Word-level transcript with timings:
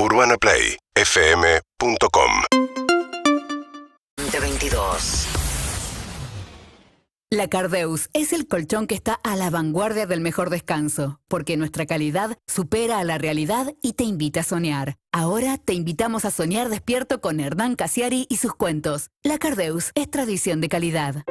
UrbanaPlayFM.com 0.00 2.30
2022. 4.16 5.26
La 7.30 7.48
Cardeus 7.48 8.08
es 8.12 8.32
el 8.32 8.46
colchón 8.46 8.86
que 8.86 8.94
está 8.94 9.14
a 9.24 9.34
la 9.34 9.50
vanguardia 9.50 10.06
del 10.06 10.20
mejor 10.20 10.50
descanso, 10.50 11.20
porque 11.26 11.56
nuestra 11.56 11.84
calidad 11.84 12.38
supera 12.46 13.00
a 13.00 13.04
la 13.04 13.18
realidad 13.18 13.74
y 13.82 13.94
te 13.94 14.04
invita 14.04 14.40
a 14.40 14.44
soñar. 14.44 14.94
Ahora 15.12 15.58
te 15.58 15.74
invitamos 15.74 16.24
a 16.24 16.30
soñar 16.30 16.68
despierto 16.68 17.20
con 17.20 17.40
Hernán 17.40 17.74
Casiari 17.74 18.28
y 18.30 18.36
sus 18.36 18.54
cuentos. 18.54 19.10
La 19.24 19.38
Cardeus 19.38 19.90
es 19.96 20.08
tradición 20.08 20.60
de 20.60 20.68
calidad. 20.68 21.24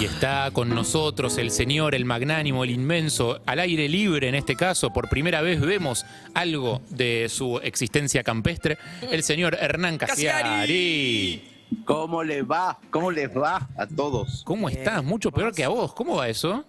Y 0.00 0.04
está 0.04 0.50
con 0.52 0.68
nosotros 0.70 1.38
el 1.38 1.50
señor, 1.50 1.94
el 1.94 2.04
magnánimo, 2.04 2.64
el 2.64 2.70
inmenso, 2.70 3.40
al 3.46 3.60
aire 3.60 3.88
libre 3.88 4.28
en 4.28 4.34
este 4.34 4.56
caso. 4.56 4.92
Por 4.92 5.08
primera 5.08 5.40
vez 5.40 5.60
vemos 5.60 6.04
algo 6.34 6.82
de 6.90 7.28
su 7.28 7.58
existencia 7.62 8.22
campestre. 8.22 8.78
El 9.10 9.22
señor 9.22 9.56
Hernán 9.60 9.98
Casiari. 9.98 11.42
¿Cómo 11.84 12.24
les 12.24 12.44
va? 12.44 12.78
¿Cómo 12.90 13.10
les 13.10 13.28
va 13.36 13.68
a 13.76 13.86
todos? 13.86 14.42
¿Cómo 14.44 14.68
estás? 14.68 15.04
Mucho 15.04 15.30
peor 15.30 15.54
que 15.54 15.64
a 15.64 15.68
vos. 15.68 15.92
¿Cómo 15.94 16.16
va 16.16 16.28
eso? 16.28 16.64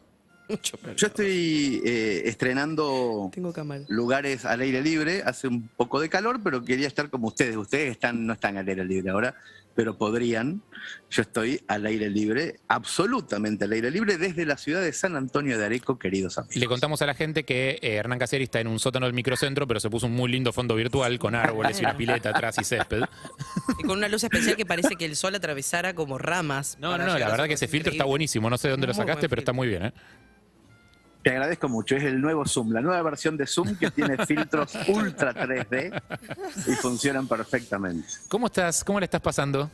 Yo 0.96 1.08
estoy 1.08 1.80
eh, 1.86 2.24
estrenando 2.26 3.30
Tengo 3.32 3.54
lugares 3.88 4.46
al 4.46 4.62
aire 4.62 4.82
libre. 4.82 5.22
Hace 5.24 5.48
un 5.48 5.68
poco 5.78 6.00
de 6.00 6.10
calor, 6.10 6.40
pero 6.44 6.64
quería 6.64 6.88
estar 6.88 7.10
como 7.10 7.28
ustedes. 7.28 7.56
Ustedes 7.56 7.92
están, 7.92 8.26
no 8.26 8.34
están 8.34 8.58
al 8.58 8.68
aire 8.68 8.84
libre 8.84 9.12
ahora, 9.12 9.36
pero 9.80 9.98
podrían. 9.98 10.62
Yo 11.10 11.22
estoy 11.22 11.64
al 11.70 11.86
aire 11.86 12.10
libre, 12.10 12.60
absolutamente 12.68 13.64
al 13.64 13.72
aire 13.72 13.90
libre, 13.90 14.18
desde 14.18 14.46
la 14.46 14.58
ciudad 14.58 14.82
de 14.82 14.92
San 14.92 15.16
Antonio 15.16 15.58
de 15.58 15.66
Areco, 15.66 15.98
queridos 15.98 16.38
amigos. 16.38 16.58
Y 16.58 16.60
le 16.60 16.66
contamos 16.66 17.02
a 17.02 17.06
la 17.06 17.14
gente 17.14 17.46
que 17.46 17.80
eh, 17.82 17.94
Hernán 17.94 18.20
Casiari 18.20 18.44
está 18.44 18.60
en 18.60 18.68
un 18.68 18.78
sótano 18.78 19.06
del 19.06 19.16
microcentro, 19.16 19.68
pero 19.68 19.80
se 19.80 19.90
puso 19.90 20.08
un 20.08 20.16
muy 20.16 20.30
lindo 20.30 20.52
fondo 20.52 20.76
virtual 20.76 21.18
con 21.18 21.34
árboles 21.36 21.80
y 21.80 21.86
una 21.86 21.96
pileta 21.96 22.32
atrás 22.32 22.58
y 22.60 22.66
césped. 22.66 23.04
Y 23.80 23.84
con 23.84 24.00
una 24.00 24.10
luz 24.10 24.22
especial 24.22 24.58
que 24.58 24.66
parece 24.66 24.98
que 24.98 25.06
el 25.06 25.16
sol 25.16 25.34
atravesara 25.36 25.94
como 25.94 26.18
ramas. 26.18 26.78
No, 26.82 26.98
no, 26.98 27.06
no, 27.06 27.18
la 27.18 27.30
verdad 27.30 27.48
que 27.48 27.54
ese 27.54 27.70
filtro 27.70 27.94
está 27.94 28.04
buenísimo. 28.04 28.50
No 28.50 28.58
sé 28.58 28.68
de 28.68 28.72
dónde 28.72 28.88
lo 28.88 28.94
Muy 28.94 29.02
sacaste, 29.02 29.30
pero 29.30 29.40
está 29.40 29.54
muy 29.54 29.70
bien, 29.70 29.86
¿eh? 29.86 29.94
Te 31.24 31.32
agradezco 31.32 31.68
mucho. 31.68 31.96
Es 31.96 32.04
el 32.04 32.22
nuevo 32.22 32.46
Zoom, 32.46 32.72
la 32.72 32.82
nueva 32.82 33.02
versión 33.02 33.36
de 33.36 33.46
Zoom 33.46 33.76
que 33.78 33.92
tiene 33.92 34.18
filtros 34.26 34.74
ultra 34.88 35.34
3D 35.34 36.02
y 36.68 36.72
funcionan 36.76 37.28
perfectamente. 37.28 38.08
¿Cómo 38.30 38.48
estás? 38.48 38.84
¿Cómo 38.84 39.00
le 39.00 39.06
estás 39.06 39.22
pasando? 39.22 39.70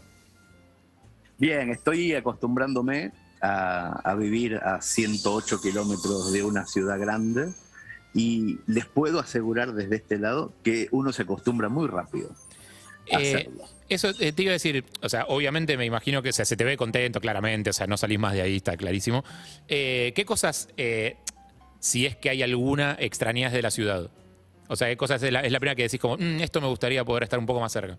Bien, 1.38 1.70
estoy 1.70 2.14
acostumbrándome 2.14 3.12
a, 3.42 4.00
a 4.10 4.16
vivir 4.16 4.56
a 4.56 4.82
108 4.82 5.62
kilómetros 5.62 6.32
de 6.32 6.44
una 6.44 6.66
ciudad 6.66 7.00
grande 7.00 7.52
y 8.14 8.58
les 8.66 8.86
puedo 8.86 9.20
asegurar 9.20 9.74
desde 9.74 9.98
este 9.98 10.18
lado 10.18 10.54
que 10.64 10.88
uno 10.92 11.12
se 11.12 11.24
acostumbra 11.24 11.68
muy 11.70 11.88
rápido 11.88 12.30
a 13.12 13.20
Eh, 13.22 13.36
hacerlo. 13.36 13.66
Eso 13.88 14.10
eh, 14.20 14.32
te 14.32 14.42
iba 14.44 14.52
a 14.52 14.54
decir, 14.54 14.84
o 15.04 15.10
sea, 15.10 15.26
obviamente 15.28 15.78
me 15.78 15.86
imagino 15.86 16.24
que 16.24 16.30
o 16.30 16.34
sea, 16.34 16.46
se 16.46 16.58
te 16.58 16.64
ve 16.64 16.76
contento, 16.78 17.22
claramente, 17.22 17.70
o 17.70 17.74
sea, 17.74 17.86
no 17.86 17.98
salís 17.98 18.18
más 18.18 18.34
de 18.34 18.42
ahí, 18.42 18.56
está 18.56 18.76
clarísimo. 18.78 19.24
Eh, 19.68 20.12
¿Qué 20.16 20.26
cosas, 20.26 20.70
eh, 20.78 21.18
si 21.80 22.06
es 22.06 22.16
que 22.16 22.30
hay 22.30 22.44
alguna, 22.44 22.96
extrañas 23.00 23.54
de 23.54 23.62
la 23.62 23.72
ciudad? 23.72 24.10
O 24.68 24.76
sea, 24.76 24.88
¿qué 24.88 24.98
cosas 24.98 25.22
es 25.22 25.32
la, 25.32 25.42
es 25.42 25.52
la 25.52 25.60
primera 25.60 25.76
que 25.76 25.84
decís 25.84 26.00
como, 26.00 26.18
"Mm, 26.18 26.42
esto 26.42 26.60
me 26.62 26.68
gustaría 26.68 27.04
poder 27.06 27.24
estar 27.24 27.38
un 27.40 27.46
poco 27.46 27.60
más 27.60 27.72
cerca? 27.72 27.98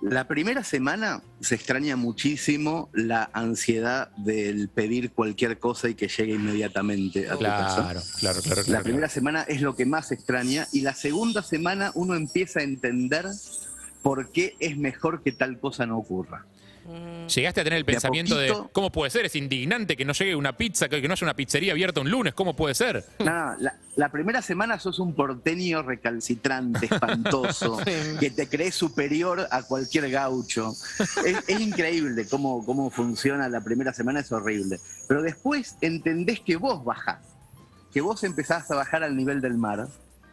La 0.00 0.28
primera 0.28 0.62
semana 0.62 1.22
se 1.40 1.56
extraña 1.56 1.96
muchísimo 1.96 2.88
la 2.92 3.30
ansiedad 3.32 4.10
del 4.16 4.68
pedir 4.68 5.10
cualquier 5.10 5.58
cosa 5.58 5.88
y 5.88 5.94
que 5.94 6.06
llegue 6.06 6.34
inmediatamente 6.34 7.28
a 7.28 7.32
tu 7.32 7.40
casa. 7.44 7.74
Claro, 7.82 8.00
claro, 8.20 8.40
claro. 8.42 8.60
La 8.60 8.64
claro, 8.64 8.84
primera 8.84 9.08
semana 9.08 9.42
es 9.42 9.60
lo 9.60 9.74
que 9.74 9.86
más 9.86 10.12
extraña 10.12 10.68
y 10.72 10.82
la 10.82 10.94
segunda 10.94 11.42
semana 11.42 11.90
uno 11.94 12.14
empieza 12.14 12.60
a 12.60 12.62
entender 12.62 13.26
por 14.02 14.30
qué 14.30 14.54
es 14.60 14.76
mejor 14.76 15.22
que 15.22 15.32
tal 15.32 15.58
cosa 15.58 15.84
no 15.84 15.98
ocurra. 15.98 16.46
Llegaste 17.34 17.60
a 17.60 17.64
tener 17.64 17.78
el 17.78 17.84
De 17.84 17.92
pensamiento 17.92 18.36
de, 18.36 18.54
¿cómo 18.72 18.90
puede 18.90 19.10
ser? 19.10 19.26
Es 19.26 19.36
indignante 19.36 19.96
que 19.96 20.04
no 20.04 20.12
llegue 20.12 20.34
una 20.34 20.56
pizza, 20.56 20.88
que 20.88 21.02
que 21.02 21.08
no 21.08 21.12
haya 21.12 21.24
una 21.24 21.34
pizzería 21.34 21.72
abierta 21.72 22.00
un 22.00 22.10
lunes, 22.10 22.34
¿cómo 22.34 22.56
puede 22.56 22.74
ser? 22.74 23.04
No, 23.18 23.54
la, 23.58 23.74
la 23.96 24.08
primera 24.10 24.40
semana 24.42 24.78
sos 24.78 24.98
un 24.98 25.14
porteño 25.14 25.82
recalcitrante, 25.82 26.86
espantoso, 26.86 27.78
que 28.20 28.30
te 28.30 28.48
crees 28.48 28.74
superior 28.74 29.46
a 29.50 29.62
cualquier 29.62 30.10
gaucho. 30.10 30.72
Es, 31.24 31.36
es 31.46 31.60
increíble 31.60 32.26
cómo, 32.28 32.64
cómo 32.64 32.90
funciona 32.90 33.48
la 33.48 33.60
primera 33.60 33.92
semana, 33.92 34.20
es 34.20 34.32
horrible. 34.32 34.80
Pero 35.06 35.22
después 35.22 35.76
entendés 35.80 36.40
que 36.40 36.56
vos 36.56 36.84
bajás, 36.84 37.20
que 37.92 38.00
vos 38.00 38.24
empezás 38.24 38.70
a 38.70 38.76
bajar 38.76 39.02
al 39.02 39.16
nivel 39.16 39.40
del 39.40 39.58
mar 39.58 39.88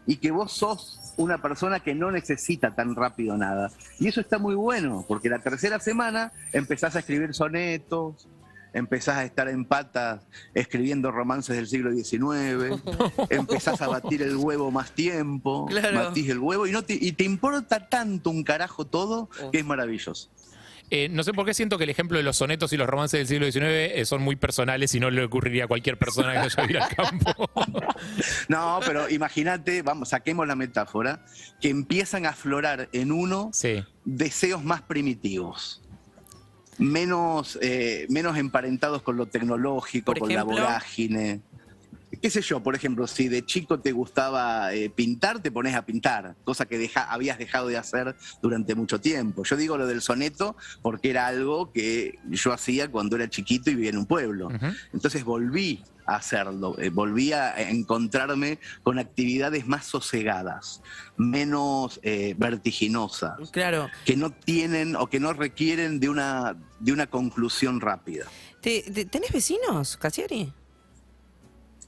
y 0.08 0.18
que 0.18 0.32
vos 0.32 0.54
sos 0.54 1.00
una 1.18 1.42
persona 1.42 1.80
que 1.80 1.96
no 1.96 2.12
necesita 2.12 2.76
tan 2.76 2.96
rápido 2.96 3.38
nada. 3.38 3.72
Y 4.00 4.08
eso 4.08 4.22
está 4.22 4.38
muy 4.38 4.56
bueno, 4.56 5.06
porque 5.08 5.30
la 5.30 5.40
tercera 5.40 5.80
semana 5.80 6.32
empezás 6.54 6.96
a 6.96 7.00
escribir 7.00 7.34
sonetos, 7.34 8.28
empezás 8.74 9.18
a 9.18 9.24
estar 9.24 9.48
en 9.48 9.64
patas 9.66 10.22
escribiendo 10.54 11.10
romances 11.12 11.56
del 11.56 11.68
siglo 11.68 11.92
XIX, 11.94 12.82
empezás 13.30 13.82
a 13.82 13.88
batir 13.88 14.22
el 14.22 14.36
huevo 14.36 14.70
más 14.72 14.92
tiempo, 14.92 15.66
Claro. 15.68 16.06
batís 16.06 16.30
el 16.30 16.40
huevo 16.40 16.68
y, 16.68 16.72
no 16.72 16.84
te, 16.84 16.94
y 16.94 17.14
te 17.14 17.24
importa 17.24 17.88
tanto 17.88 18.30
un 18.30 18.44
carajo 18.44 18.86
todo 18.86 19.30
que 19.52 19.60
es 19.60 19.66
maravilloso. 19.66 20.30
Eh, 20.92 21.10
no 21.10 21.24
sé 21.24 21.34
por 21.34 21.46
qué 21.46 21.54
siento 21.54 21.78
que 21.78 21.86
el 21.86 21.90
ejemplo 21.90 22.18
de 22.18 22.24
los 22.24 22.38
sonetos 22.38 22.72
y 22.72 22.78
los 22.78 22.88
romances 22.88 23.20
del 23.20 23.28
siglo 23.28 23.52
XIX 23.52 23.66
eh, 24.00 24.06
son 24.06 24.22
muy 24.22 24.36
personales 24.36 24.94
y 24.94 25.00
no 25.00 25.10
le 25.10 25.24
ocurriría 25.24 25.64
a 25.66 25.68
cualquier 25.68 25.98
persona 25.98 26.34
que 26.34 26.40
vaya 26.40 26.64
a 26.64 26.70
ir 26.70 26.78
al 26.78 26.96
campo. 26.96 27.50
No, 28.48 28.80
pero 28.86 29.10
imagínate, 29.10 29.82
vamos, 29.82 30.10
saquemos 30.10 30.48
la 30.48 30.56
metáfora, 30.56 31.26
que 31.60 31.70
empiezan 31.70 32.26
a 32.26 32.30
aflorar 32.30 32.90
en 32.92 33.12
uno 33.12 33.50
sí. 33.54 33.84
deseos 34.04 34.64
más 34.64 34.82
primitivos. 34.82 35.82
Menos, 36.78 37.58
eh, 37.62 38.06
menos 38.10 38.38
emparentados 38.38 39.02
con 39.02 39.18
lo 39.18 39.26
tecnológico, 39.26 40.06
Por 40.06 40.20
con 40.20 40.32
ejemplo. 40.32 40.56
la 40.56 40.64
vorágine. 40.64 41.42
¿Qué 42.22 42.30
sé 42.30 42.42
yo? 42.42 42.62
Por 42.62 42.76
ejemplo, 42.76 43.08
si 43.08 43.28
de 43.28 43.46
chico 43.46 43.80
te 43.80 43.92
gustaba 43.92 44.74
eh, 44.74 44.90
pintar, 44.90 45.42
te 45.42 45.52
pones 45.52 45.76
a 45.76 45.86
pintar, 45.86 46.36
cosa 46.44 46.66
que 46.66 46.78
deja- 46.78 47.04
habías 47.12 47.38
dejado 47.38 47.68
de 47.68 47.78
hacer 47.78 48.16
durante 48.42 48.76
mucho 48.76 49.00
tiempo. 49.02 49.44
Yo 49.44 49.56
digo 49.58 49.78
lo 49.78 49.88
del 49.88 50.02
soneto 50.02 50.56
porque 50.82 51.10
era 51.10 51.28
algo 51.28 51.72
que 51.72 52.20
yo 52.30 52.54
hacía 52.54 52.90
cuando 52.90 53.16
era 53.16 53.30
chiquito 53.30 53.70
y 53.70 53.76
vivía 53.76 53.90
en 53.92 53.98
un 53.98 54.06
pueblo. 54.06 54.50
Entonces 54.94 55.24
volví 55.24 55.84
a 56.08 56.18
hacerlo, 56.18 56.76
eh, 56.80 56.90
volví 56.90 57.34
a 57.34 57.60
encontrarme 57.70 58.60
con 58.84 59.00
actividades 59.00 59.66
más 59.66 59.86
sosegadas, 59.86 60.82
menos 61.18 62.00
eh, 62.04 62.36
vertiginosas 62.38 63.50
Claro. 63.52 63.90
que 64.06 64.16
no 64.16 64.30
tienen 64.32 64.96
o 64.96 65.08
que 65.08 65.20
no 65.20 65.34
requieren 65.34 66.00
de 66.00 66.10
una, 66.10 66.56
de 66.80 66.92
una 66.92 67.08
conclusión 67.08 67.82
rápida. 67.82 68.26
¿Te- 68.62 68.84
te- 68.84 69.06
¿Tenés 69.06 69.32
vecinos, 69.32 69.98
Casiari? 69.98 70.54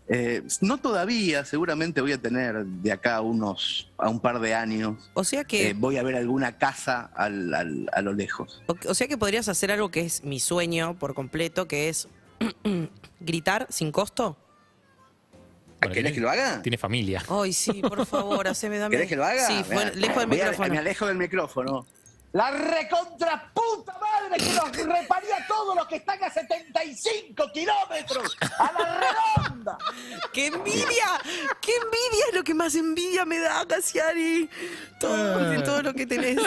Eh, 0.09 0.41
no 0.62 0.78
todavía, 0.78 1.44
seguramente 1.44 2.00
voy 2.00 2.13
a 2.13 2.18
tener 2.18 2.66
de 2.66 2.91
acá 2.94 3.16
a 3.18 3.22
unos 3.22 3.91
a 3.97 4.07
un 4.09 4.19
par 4.22 4.40
de 4.40 4.53
años. 4.53 5.09
O 5.13 5.23
sea 5.25 5.44
que, 5.44 5.69
eh, 5.69 5.73
voy 5.73 5.97
a 5.97 6.03
ver 6.03 6.16
alguna 6.16 6.57
casa 6.57 7.12
al- 7.13 7.53
al- 7.53 7.90
a 7.91 8.01
lo 8.01 8.13
lejos. 8.13 8.62
o, 8.67 8.75
o 8.88 8.94
sea 8.94 9.07
que 9.07 9.17
podrías 9.17 9.50
hacer 9.50 9.69
algo 9.72 9.91
que 9.91 10.01
es 10.01 10.23
mi 10.23 10.40
sueño 10.40 10.97
por 10.97 11.13
completo, 11.13 11.67
que 11.67 11.90
es 11.90 12.07
gritar 13.19 13.67
sin 13.69 13.91
costo. 13.91 14.38
Bueno, 15.79 15.94
¿Querés 15.94 16.12
tiene- 16.12 16.16
que 16.16 16.22
lo 16.22 16.29
haga? 16.29 16.62
Tiene 16.62 16.78
familia. 16.78 17.23
Ay, 17.29 17.53
sí, 17.53 17.81
por 17.81 18.06
favor, 18.06 18.47
haceme 18.47 18.78
dame. 18.79 18.96
¿Querés 18.96 19.09
que 19.09 19.16
lo 19.16 19.25
haga? 19.25 19.46
Sí, 19.46 19.63
fue, 19.63 19.94
lejos 19.96 20.17
del 20.19 20.28
voy 20.28 20.40
a- 20.41 20.44
micrófono. 20.46 20.69
me 20.73 20.78
alejo 20.79 21.06
del 21.07 21.17
micrófono. 21.17 21.85
La 22.33 22.51
recontra 22.51 23.51
puta 23.53 23.93
madre 23.99 24.38
que 24.38 24.53
nos 24.53 24.71
reparía 24.75 25.38
a 25.38 25.47
todos 25.47 25.75
los 25.75 25.88
que 25.88 25.95
están 25.95 26.21
a 26.23 26.29
75 26.29 27.51
kilómetros 27.53 28.38
a 28.59 28.71
la 28.73 28.99
redonda. 28.99 29.77
¡Qué 30.33 30.47
envidia! 30.47 31.21
¡Qué 31.61 31.71
envidia 31.71 32.25
es 32.29 32.35
lo 32.35 32.43
que 32.43 32.53
más 32.53 32.75
envidia 32.75 33.23
me 33.23 33.40
da, 33.40 33.66
Casiari! 33.66 34.49
Todo, 34.99 35.63
todo 35.63 35.81
lo 35.84 35.93
que 35.93 36.05
tenés. 36.05 36.37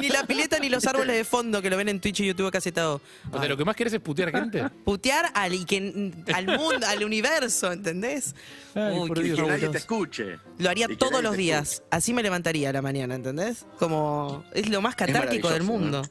Ni 0.00 0.10
la 0.10 0.24
pileta 0.24 0.58
ni 0.58 0.68
los 0.68 0.86
árboles 0.86 1.16
de 1.16 1.24
fondo 1.24 1.62
que 1.62 1.70
lo 1.70 1.76
ven 1.76 1.88
en 1.88 2.00
Twitch 2.00 2.20
y 2.20 2.26
YouTube 2.26 2.50
cacetado. 2.50 3.00
O 3.30 3.38
sea, 3.38 3.48
lo 3.48 3.56
que 3.56 3.64
más 3.64 3.74
querés 3.74 3.94
es 3.94 4.00
putear 4.00 4.30
gente. 4.32 4.68
Putear 4.84 5.30
al, 5.34 5.54
y 5.54 5.64
que, 5.64 6.12
al 6.34 6.46
mundo, 6.46 6.86
al 6.86 7.04
universo, 7.04 7.72
¿entendés? 7.72 8.34
Ay, 8.74 8.98
Uy, 8.98 9.10
Dios. 9.22 9.38
Que 9.38 9.46
nadie 9.46 9.68
te 9.68 9.78
escuche. 9.78 10.38
Lo 10.58 10.70
haría 10.70 10.88
todos 10.98 11.22
los 11.22 11.36
días. 11.36 11.82
Así 11.90 12.12
me 12.12 12.22
levantaría 12.22 12.70
a 12.70 12.72
la 12.72 12.82
mañana, 12.82 13.14
¿entendés? 13.14 13.66
Como 13.78 14.44
es 14.52 14.68
lo 14.68 14.80
más 14.80 14.94
catártico 14.94 15.21
del 15.30 15.62
mundo. 15.62 16.02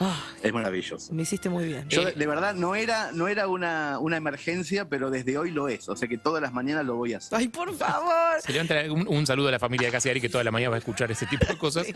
Ah, 0.00 0.20
Es 0.42 0.52
maravilloso. 0.52 1.12
me 1.14 1.22
hiciste 1.22 1.48
muy 1.48 1.66
bien. 1.66 1.88
Yo, 1.88 2.02
Eh. 2.08 2.14
de, 2.16 2.26
verdad, 2.26 2.52
no 2.56 2.74
era, 2.74 3.12
no 3.12 3.28
era 3.28 3.46
una, 3.46 4.00
una 4.00 4.16
emergencia, 4.16 4.88
pero 4.88 5.08
desde 5.08 5.38
hoy 5.38 5.52
lo 5.52 5.68
es. 5.68 5.88
O 5.88 5.94
sea 5.94 6.08
que 6.08 6.18
todas 6.18 6.42
las 6.42 6.52
mañanas 6.52 6.84
lo 6.84 6.96
voy 6.96 7.14
a 7.14 7.18
hacer. 7.18 7.38
Ay, 7.38 7.46
por 7.46 7.72
favor. 7.76 8.40
Se 8.44 8.52
levanta 8.52 8.74
un, 8.92 9.06
un 9.06 9.24
saludo 9.24 9.48
a 9.48 9.50
la 9.52 9.60
familia 9.60 9.86
de 9.86 9.92
Casiari 9.92 10.20
que 10.20 10.28
toda 10.28 10.42
la 10.42 10.50
mañana 10.50 10.70
va 10.70 10.76
a 10.76 10.78
escuchar 10.80 11.12
ese 11.12 11.26
tipo 11.26 11.46
de 11.46 11.56
cosas. 11.56 11.86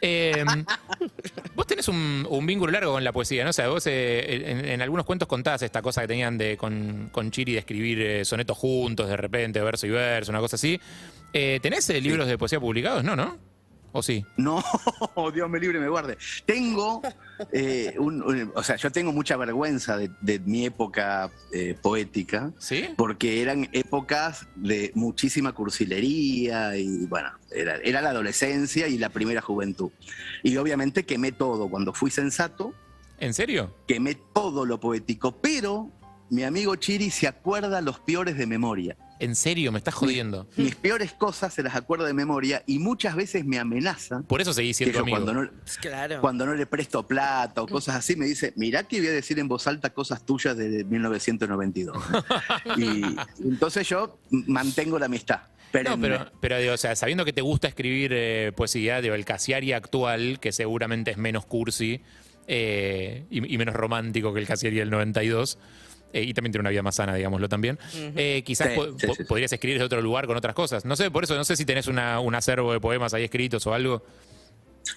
Eh, 0.00 0.44
vos 1.56 1.66
tenés 1.66 1.88
un, 1.88 2.24
un 2.30 2.46
vínculo 2.46 2.70
largo 2.70 2.92
con 2.92 3.02
la 3.02 3.12
poesía, 3.12 3.42
¿no? 3.42 3.50
O 3.50 3.52
sea, 3.52 3.66
vos 3.68 3.84
eh, 3.88 4.48
en, 4.48 4.64
en 4.66 4.82
algunos 4.82 5.04
cuentos 5.04 5.26
contás 5.26 5.62
esta 5.62 5.82
cosa 5.82 6.02
que 6.02 6.06
tenían 6.06 6.38
de, 6.38 6.56
con, 6.56 7.08
con 7.10 7.32
Chiri 7.32 7.54
de 7.54 7.58
escribir 7.58 8.00
eh, 8.00 8.24
sonetos 8.24 8.56
juntos 8.56 9.08
de 9.08 9.16
repente, 9.16 9.60
verso 9.60 9.88
y 9.88 9.90
verso, 9.90 10.30
una 10.30 10.40
cosa 10.40 10.54
así. 10.54 10.80
Eh, 11.32 11.58
¿Tenés 11.60 11.90
eh, 11.90 12.00
libros 12.00 12.28
de 12.28 12.38
poesía 12.38 12.60
publicados? 12.60 13.02
No, 13.02 13.16
¿no? 13.16 13.49
¿O 13.92 14.02
sí? 14.02 14.24
No, 14.36 14.62
Dios 15.34 15.50
me 15.50 15.58
libre, 15.58 15.80
me 15.80 15.88
guarde. 15.88 16.16
Tengo, 16.46 17.02
eh, 17.52 17.94
un, 17.98 18.22
un- 18.22 18.52
o 18.54 18.62
sea, 18.62 18.76
yo 18.76 18.90
tengo 18.92 19.12
mucha 19.12 19.36
vergüenza 19.36 19.96
de, 19.96 20.10
de 20.20 20.38
mi 20.40 20.64
época 20.66 21.30
eh, 21.52 21.76
poética, 21.80 22.52
¿Sí? 22.58 22.84
porque 22.96 23.42
eran 23.42 23.68
épocas 23.72 24.46
de 24.54 24.92
muchísima 24.94 25.52
cursilería 25.52 26.76
y 26.76 27.06
bueno, 27.06 27.30
era, 27.50 27.76
era 27.82 28.00
la 28.00 28.10
adolescencia 28.10 28.86
y 28.88 28.98
la 28.98 29.08
primera 29.08 29.40
juventud. 29.40 29.90
Y 30.42 30.56
obviamente 30.56 31.04
quemé 31.04 31.32
todo. 31.32 31.68
Cuando 31.68 31.92
fui 31.92 32.10
sensato, 32.10 32.72
¿En 33.18 33.34
serio? 33.34 33.74
quemé 33.88 34.14
todo 34.32 34.64
lo 34.66 34.78
poético, 34.80 35.32
pero 35.40 35.90
mi 36.30 36.44
amigo 36.44 36.76
Chiri 36.76 37.10
se 37.10 37.26
acuerda 37.26 37.80
los 37.80 37.98
peores 37.98 38.38
de 38.38 38.46
memoria. 38.46 38.96
¿En 39.20 39.36
serio? 39.36 39.70
Me 39.70 39.78
estás 39.78 39.94
jodiendo. 39.94 40.48
Mis 40.56 40.74
peores 40.74 41.12
cosas 41.12 41.52
se 41.54 41.62
las 41.62 41.74
acuerda 41.76 42.06
de 42.06 42.14
memoria 42.14 42.62
y 42.66 42.78
muchas 42.78 43.14
veces 43.14 43.44
me 43.44 43.58
amenaza 43.58 44.22
Por 44.26 44.40
eso 44.40 44.52
seguís 44.52 44.78
que 44.78 44.84
siendo 44.84 44.98
yo 44.98 45.02
amigo. 45.02 45.16
cuando 45.24 45.34
no, 45.44 45.50
Claro. 45.80 46.20
cuando 46.20 46.46
no 46.46 46.54
le 46.54 46.66
presto 46.66 47.06
plata 47.06 47.62
o 47.62 47.66
cosas 47.66 47.96
así, 47.96 48.16
me 48.16 48.26
dice, 48.26 48.52
mirá 48.56 48.82
que 48.84 48.98
voy 48.98 49.08
a 49.08 49.12
decir 49.12 49.38
en 49.38 49.46
voz 49.48 49.66
alta 49.66 49.90
cosas 49.90 50.24
tuyas 50.24 50.56
de 50.56 50.84
1992. 50.84 51.96
y 52.76 53.02
entonces 53.46 53.88
yo 53.88 54.18
mantengo 54.30 54.98
la 54.98 55.06
amistad. 55.06 55.40
No, 55.84 56.00
pero, 56.00 56.32
pero 56.40 56.58
digo, 56.58 56.74
o 56.74 56.76
sea, 56.76 56.96
sabiendo 56.96 57.24
que 57.24 57.32
te 57.32 57.42
gusta 57.42 57.68
escribir 57.68 58.10
eh, 58.12 58.50
poesía, 58.56 59.00
digo, 59.00 59.14
el 59.14 59.24
Casiari 59.24 59.72
actual, 59.72 60.40
que 60.40 60.50
seguramente 60.50 61.12
es 61.12 61.16
menos 61.16 61.46
cursi 61.46 62.00
eh, 62.48 63.24
y, 63.30 63.54
y 63.54 63.56
menos 63.58 63.76
romántico 63.76 64.34
que 64.34 64.40
el 64.40 64.46
Casiari 64.48 64.76
del 64.78 64.90
92, 64.90 65.58
eh, 66.12 66.22
y 66.22 66.34
también 66.34 66.52
tiene 66.52 66.62
una 66.62 66.70
vida 66.70 66.82
más 66.82 66.96
sana, 66.96 67.14
digámoslo 67.14 67.48
también, 67.48 67.78
eh, 67.94 68.42
quizás 68.44 68.68
Sí, 68.68 68.74
po- 68.76 68.98
sí, 68.98 69.06
po- 69.06 69.14
sí, 69.14 69.22
sí. 69.22 69.24
podrías 69.24 69.52
escribir 69.52 69.78
de 69.78 69.84
otro 69.84 70.00
lugar 70.02 70.26
con 70.26 70.36
otras 70.36 70.54
cosas. 70.54 70.84
No 70.84 70.96
sé, 70.96 71.10
por 71.10 71.24
eso, 71.24 71.36
no 71.36 71.44
sé 71.44 71.56
si 71.56 71.64
tenés 71.64 71.86
una, 71.86 72.20
un 72.20 72.34
acervo 72.34 72.72
de 72.72 72.80
poemas 72.80 73.14
ahí 73.14 73.24
escritos 73.24 73.66
o 73.66 73.74
algo. 73.74 74.02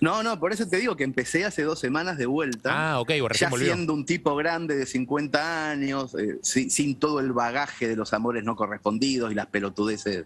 No, 0.02 0.24
no, 0.24 0.40
por 0.40 0.52
eso 0.52 0.68
te 0.68 0.78
digo 0.78 0.96
que 0.96 1.04
empecé 1.04 1.46
hace 1.46 1.62
dos 1.62 1.78
semanas 1.80 2.18
de 2.18 2.26
vuelta. 2.26 2.94
Ah, 2.94 3.00
ok, 3.00 3.12
o 3.22 3.28
recién 3.28 3.48
ya 3.48 3.52
volvió. 3.52 3.74
siendo 3.74 3.94
un 3.94 4.06
tipo 4.06 4.36
grande 4.36 4.76
de 4.76 4.86
50 4.88 5.70
años, 5.70 6.16
eh, 6.16 6.40
sin, 6.42 6.72
sin 6.72 6.96
todo 7.00 7.20
el 7.20 7.32
bagaje 7.32 7.88
de 7.90 7.96
los 7.96 8.12
amores 8.14 8.44
no 8.44 8.56
correspondidos 8.56 9.32
y 9.32 9.36
las 9.36 9.48
pelotudeces 9.48 10.26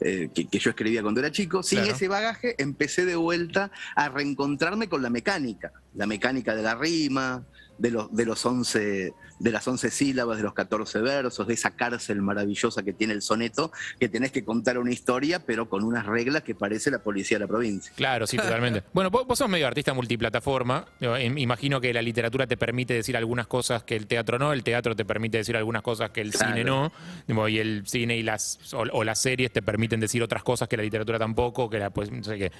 eh, 0.00 0.30
que, 0.34 0.46
que 0.46 0.58
yo 0.58 0.70
escribía 0.70 1.02
cuando 1.02 1.20
era 1.20 1.30
chico, 1.30 1.62
sin 1.62 1.80
Claro. 1.80 1.94
ese 1.94 2.08
bagaje 2.08 2.54
empecé 2.60 3.04
de 3.04 3.14
vuelta 3.14 3.70
a 3.94 4.08
reencontrarme 4.08 4.88
con 4.88 5.02
la 5.02 5.10
mecánica, 5.10 5.70
la 5.94 6.06
mecánica 6.06 6.56
de 6.56 6.62
la 6.62 6.74
rima, 6.74 7.44
de 7.78 7.90
los, 7.90 8.14
de 8.14 8.24
los 8.24 8.44
11, 8.44 9.12
de 9.38 9.50
las 9.50 9.66
11 9.66 9.90
sílabas, 9.90 10.36
de 10.36 10.42
los 10.42 10.54
14 10.54 11.00
versos, 11.00 11.46
de 11.46 11.54
esa 11.54 11.72
cárcel 11.72 12.22
maravillosa 12.22 12.82
que 12.82 12.92
tiene 12.92 13.14
el 13.14 13.22
soneto, 13.22 13.72
que 13.98 14.08
tenés 14.08 14.32
que 14.32 14.44
contar 14.44 14.78
una 14.78 14.92
historia, 14.92 15.44
pero 15.44 15.68
con 15.68 15.82
unas 15.84 16.06
reglas 16.06 16.42
que 16.42 16.54
parece 16.54 16.90
la 16.90 17.02
policía 17.02 17.36
de 17.38 17.44
la 17.44 17.48
provincia. 17.48 17.92
Claro, 17.96 18.26
sí, 18.26 18.36
totalmente. 18.36 18.82
Bueno, 18.94 19.10
vos, 19.10 19.26
vos 19.26 19.38
sos 19.38 19.48
medio 19.48 19.66
artista 19.66 19.92
multiplataforma. 19.92 20.84
Imagino 21.00 21.80
que 21.80 21.92
la 21.92 22.02
literatura 22.02 22.46
te 22.46 22.56
permite 22.56 22.94
decir 22.94 23.16
algunas 23.16 23.46
cosas 23.46 23.82
que 23.82 23.96
el 23.96 24.06
teatro 24.06 24.38
no, 24.38 24.52
el 24.52 24.62
teatro 24.62 24.94
te 24.94 25.04
permite 25.04 25.38
decir 25.38 25.56
algunas 25.56 25.82
cosas 25.82 26.10
que 26.10 26.20
el 26.20 26.32
Claro. 26.32 26.54
cine 26.54 26.64
no, 26.64 27.48
y 27.48 27.58
el 27.58 27.84
cine 27.86 28.16
y 28.16 28.22
las 28.22 28.72
o, 28.72 28.84
o 28.92 29.04
las 29.04 29.20
series 29.20 29.52
te 29.52 29.62
permiten 29.62 30.00
decir 30.00 30.22
otras 30.22 30.42
cosas 30.42 30.68
que 30.68 30.76
la 30.76 30.82
literatura 30.82 31.18
tampoco, 31.18 31.68
que 31.70 31.78
la 31.78 31.90
pues, 31.90 32.10
no 32.10 32.22
sé 32.22 32.38
qué. 32.38 32.52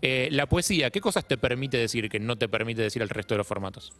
Eh, 0.00 0.28
la 0.30 0.46
poesía, 0.46 0.90
¿qué 0.90 1.00
cosas 1.00 1.26
te 1.26 1.36
permite 1.36 1.76
decir 1.76 2.08
que 2.08 2.20
no 2.20 2.36
te 2.36 2.48
permite 2.48 2.82
decir 2.82 3.02
el 3.02 3.08
resto 3.08 3.34
de 3.34 3.38
los 3.38 3.46
formatos? 3.46 3.92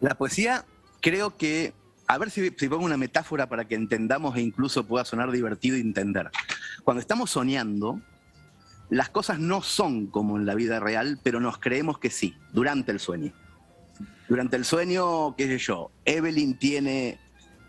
La 0.00 0.16
poesía, 0.16 0.64
creo 1.00 1.36
que, 1.36 1.74
a 2.06 2.18
ver 2.18 2.30
si, 2.30 2.50
pongo 2.50 2.84
una 2.84 2.96
metáfora 2.96 3.48
para 3.48 3.66
que 3.66 3.74
entendamos 3.74 4.36
e 4.36 4.42
incluso 4.42 4.86
pueda 4.86 5.04
sonar 5.04 5.30
divertido 5.30 5.76
entender. 5.76 6.30
Cuando 6.84 7.00
estamos 7.00 7.30
soñando, 7.30 8.00
las 8.90 9.08
cosas 9.08 9.38
no 9.38 9.62
son 9.62 10.06
como 10.06 10.36
en 10.36 10.46
la 10.46 10.54
vida 10.54 10.80
real, 10.80 11.18
pero 11.22 11.40
nos 11.40 11.58
creemos 11.58 11.98
que 11.98 12.10
sí, 12.10 12.36
durante 12.52 12.92
el 12.92 13.00
sueño. 13.00 13.32
Durante 14.28 14.56
el 14.56 14.64
sueño, 14.64 15.36
qué 15.36 15.46
sé 15.46 15.58
yo, 15.58 15.90
Evelyn 16.04 16.58
tiene 16.58 17.18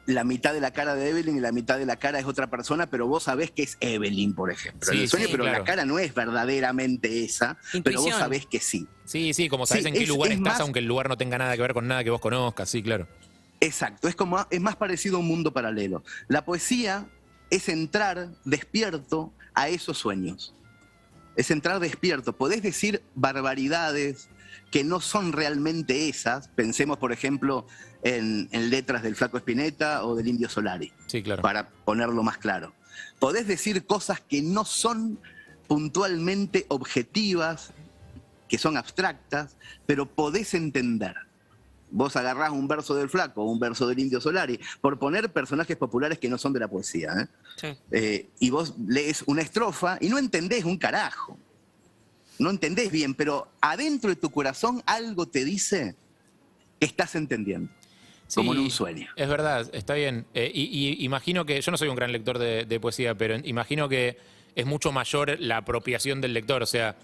la 0.08 0.24
mitad 0.24 0.54
de 0.54 0.62
la 0.62 0.72
cara 0.72 0.96
de 0.96 1.10
Evelyn 1.10 1.38
y 1.38 1.40
la 1.42 1.52
mitad 1.52 1.78
de 1.78 1.86
la 1.86 1.98
cara 1.98 2.18
es 2.18 2.26
otra 2.26 2.50
persona, 2.50 2.90
pero 2.90 3.06
vos 3.08 3.24
sabés 3.24 3.52
que 3.52 3.62
es 3.64 3.78
Evelyn, 3.82 4.34
por 4.34 4.50
ejemplo. 4.52 4.92
Sí, 4.92 5.02
el 5.02 5.10
sueño, 5.10 5.26
sí, 5.28 5.32
pero 5.32 5.44
claro. 5.44 5.60
la 5.60 5.64
cara 5.66 5.86
no 5.86 6.00
es 6.00 6.14
verdaderamente 6.16 7.24
esa, 7.24 7.58
pero 7.84 8.02
vos 8.02 8.16
sabés 8.16 8.46
que 8.46 8.60
sí. 8.60 8.88
Sí, 9.06 9.34
sí, 9.34 9.48
como 9.50 9.66
sabes 9.66 9.84
Sí, 9.84 9.90
en 9.90 9.94
qué 9.96 10.04
es- 10.04 10.10
lugar 10.10 10.32
es 10.32 10.38
estás, 10.38 10.54
más- 10.54 10.62
aunque 10.62 10.80
el 10.80 10.86
lugar 10.86 11.10
no 11.10 11.18
tenga 11.18 11.38
nada 11.38 11.56
que 11.56 11.62
ver 11.62 11.74
con 11.74 11.88
nada 11.88 12.04
que 12.04 12.10
vos 12.10 12.22
conozcas, 12.22 12.70
sí, 12.70 12.82
claro. 12.82 13.08
Exacto, 13.60 14.08
es 14.08 14.16
como 14.16 14.46
es 14.50 14.62
más 14.62 14.76
parecido 14.78 15.18
a 15.18 15.20
un 15.20 15.28
mundo 15.28 15.52
paralelo. 15.54 16.04
La 16.28 16.46
poesía 16.46 17.06
es 17.50 17.68
entrar 17.70 18.30
despierto 18.46 19.34
a 19.54 19.68
esos 19.70 19.98
sueños. 19.98 20.54
Es 21.36 21.52
entrar 21.52 21.80
despierto. 21.80 22.34
Podés 22.36 22.62
decir 22.64 23.02
barbaridades 23.14 24.30
que 24.72 24.84
no 24.84 25.00
son 25.02 25.32
realmente 25.34 26.10
esas. 26.10 26.48
Pensemos, 26.50 26.98
por 26.98 27.12
ejemplo, 27.12 27.66
en, 28.04 28.48
en 28.52 28.70
letras 28.70 29.04
del 29.04 29.16
Flaco 29.16 29.38
Espineta 29.38 30.04
o 30.06 30.16
del 30.16 30.28
Indio 30.28 30.50
Solari, 30.50 30.92
Sí, 31.08 31.24
claro. 31.24 31.42
para 31.42 31.70
ponerlo 31.70 32.24
más 32.24 32.38
claro. 32.38 32.74
Podés 33.20 33.48
decir 33.48 33.86
cosas 33.86 34.22
que 34.22 34.42
no 34.42 34.66
son 34.66 35.20
puntualmente 35.68 36.66
objetivas, 36.70 37.72
que 38.48 38.58
son 38.58 38.78
abstractas, 38.78 39.56
pero 39.86 40.06
podés 40.06 40.54
entender. 40.54 41.16
Vos 41.90 42.16
agarrás 42.18 42.52
un 42.52 42.68
verso 42.68 42.96
del 42.96 43.10
flaco 43.10 43.44
o 43.44 43.52
un 43.52 43.60
verso 43.60 43.88
del 43.88 44.00
indio 44.00 44.20
Solari, 44.20 44.60
por 44.82 45.00
poner 45.00 45.32
personajes 45.32 45.78
populares 45.78 46.20
que 46.20 46.30
no 46.30 46.38
son 46.38 46.52
de 46.54 46.60
la 46.60 46.68
poesía, 46.68 47.14
¿eh? 47.22 47.28
Sí. 47.56 47.68
Eh, 47.92 48.30
y 48.40 48.50
vos 48.50 48.76
lees 48.88 49.24
una 49.26 49.42
estrofa 49.42 49.98
y 50.02 50.10
no 50.10 50.18
entendés 50.18 50.66
un 50.66 50.78
carajo. 50.78 51.38
No 52.40 52.50
entendés 52.50 52.92
bien, 52.92 53.14
pero 53.16 53.48
adentro 53.62 54.10
de 54.10 54.16
tu 54.16 54.30
corazón 54.30 54.84
algo 54.86 55.28
te 55.28 55.44
dice 55.44 55.96
que 56.80 56.86
estás 56.86 57.16
entendiendo, 57.16 57.72
como 58.36 58.54
en 58.54 58.60
un 58.60 58.72
sueño. 58.72 59.08
Es 59.16 59.28
verdad, 59.28 59.70
está 59.74 59.96
bien. 59.96 60.26
Eh, 60.34 60.52
y, 60.54 60.64
y 60.64 61.06
imagino 61.06 61.46
que, 61.46 61.62
yo 61.62 61.72
no 61.72 61.78
soy 61.78 61.88
un 61.88 61.96
gran 61.96 62.12
lector 62.12 62.38
de, 62.38 62.66
de 62.66 62.80
poesía, 62.80 63.16
pero 63.16 63.36
imagino 63.44 63.90
que 63.90 64.18
es 64.56 64.66
mucho 64.66 64.92
mayor 64.92 65.40
la 65.40 65.58
apropiación 65.58 66.22
del 66.22 66.34
lector. 66.34 66.64
O 66.64 66.68
sea, 66.68 66.96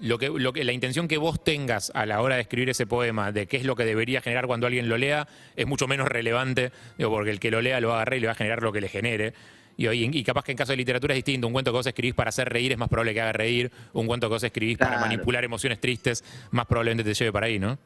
lo 0.00 0.18
que, 0.18 0.28
lo 0.28 0.52
que, 0.52 0.64
la 0.64 0.72
intención 0.72 1.08
que 1.08 1.18
vos 1.18 1.42
tengas 1.42 1.90
a 1.94 2.06
la 2.06 2.20
hora 2.20 2.36
de 2.36 2.42
escribir 2.42 2.70
ese 2.70 2.86
poema, 2.86 3.32
de 3.32 3.46
qué 3.46 3.56
es 3.56 3.64
lo 3.64 3.76
que 3.76 3.84
debería 3.84 4.20
generar 4.20 4.46
cuando 4.46 4.66
alguien 4.66 4.88
lo 4.88 4.96
lea, 4.96 5.28
es 5.56 5.66
mucho 5.66 5.86
menos 5.86 6.08
relevante, 6.08 6.72
digo, 6.96 7.10
porque 7.10 7.30
el 7.30 7.40
que 7.40 7.50
lo 7.50 7.60
lea 7.60 7.80
lo 7.80 7.88
va 7.88 7.94
a 7.94 7.96
agarrar 7.98 8.18
y 8.18 8.20
le 8.20 8.26
va 8.26 8.32
a 8.32 8.36
generar 8.36 8.62
lo 8.62 8.72
que 8.72 8.80
le 8.80 8.88
genere. 8.88 9.34
Y, 9.80 10.24
capaz 10.24 10.42
que 10.44 10.50
en 10.50 10.58
caso 10.58 10.72
de 10.72 10.76
literatura 10.76 11.14
es 11.14 11.18
distinto. 11.18 11.46
Un 11.46 11.52
cuento 11.52 11.70
que 11.70 11.76
vos 11.76 11.86
escribís 11.86 12.14
para 12.14 12.30
hacer 12.30 12.48
reír 12.48 12.72
es 12.72 12.78
más 12.78 12.88
probable 12.88 13.14
que 13.14 13.20
haga 13.20 13.32
reír. 13.32 13.70
Un 13.92 14.08
cuento 14.08 14.26
que 14.28 14.32
vos 14.32 14.42
escribís 14.42 14.76
para 14.76 14.98
manipular 14.98 15.44
emociones 15.44 15.80
tristes, 15.80 16.24
más 16.50 16.66
probablemente 16.66 17.04
te 17.04 17.14
lleve 17.14 17.30
para 17.32 17.46
ahí, 17.46 17.60
¿no? 17.60 17.78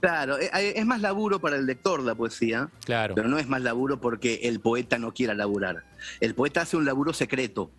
Claro, 0.00 0.38
eh, 0.38 0.48
es 0.76 0.86
más 0.86 1.00
laburo 1.00 1.40
para 1.40 1.56
el 1.56 1.66
lector 1.66 2.02
la 2.02 2.14
poesía, 2.14 2.70
Claro. 2.84 3.14
pero 3.16 3.28
no 3.28 3.38
es 3.38 3.48
más 3.48 3.60
laburo 3.60 4.00
porque 4.00 4.40
el 4.44 4.60
poeta 4.60 4.96
no 4.98 5.12
quiera 5.12 5.34
laburar. 5.34 5.82
El 6.20 6.34
poeta 6.34 6.62
hace 6.62 6.76
un 6.76 6.84
laburo 6.84 7.12
secreto, 7.12 7.70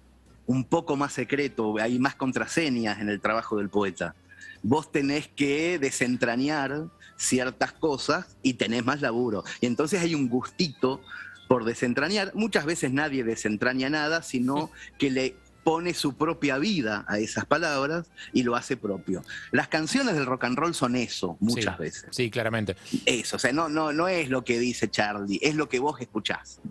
un 0.46 0.66
poco 0.66 0.96
más 0.98 1.14
secreto, 1.14 1.76
hay 1.80 1.98
más 2.00 2.16
contraseñas 2.16 3.00
en 3.00 3.10
el 3.10 3.22
trabajo 3.22 3.58
del 3.58 3.70
poeta. 3.70 4.16
Vos 4.62 4.92
tenés 4.92 5.28
que 5.30 5.80
desentrañar 5.80 6.88
ciertas 7.16 7.72
cosas 7.72 8.38
y 8.44 8.56
tenés 8.56 8.86
más 8.86 9.02
laburo. 9.02 9.44
Y 9.62 9.66
entonces 9.66 10.02
hay 10.02 10.14
un 10.14 10.30
gustito 10.30 11.02
por 11.48 11.66
desentrañar. 11.66 12.32
Muchas 12.36 12.66
veces 12.66 12.92
nadie 12.92 13.24
desentraña 13.24 13.90
nada, 13.90 14.22
sino 14.22 14.72
que 14.98 15.10
le 15.10 15.36
pone 15.64 15.94
su 15.94 16.16
propia 16.16 16.58
vida 16.58 17.04
a 17.10 17.20
esas 17.20 17.46
palabras 17.46 18.08
y 18.32 18.44
lo 18.44 18.56
hace 18.56 18.78
propio. 18.78 19.22
Las 19.52 19.68
canciones 19.68 20.16
del 20.16 20.26
rock 20.26 20.46
and 20.46 20.58
roll 20.58 20.74
son 20.74 20.96
eso, 20.96 21.36
muchas 21.42 21.76
Sí, 21.76 21.82
veces. 21.84 22.06
Sí, 22.12 22.30
claramente. 22.32 22.78
Eso, 23.06 23.36
o 23.36 23.40
sea, 23.40 23.52
no, 23.52 23.68
no, 23.68 23.92
no 23.92 24.08
es 24.08 24.30
lo 24.30 24.46
que 24.46 24.60
dice 24.60 24.90
Charlie, 24.90 25.40
es 25.42 25.56
lo 25.56 25.68
que 25.68 25.80
vos 25.80 26.00
escuchás. 26.00 26.62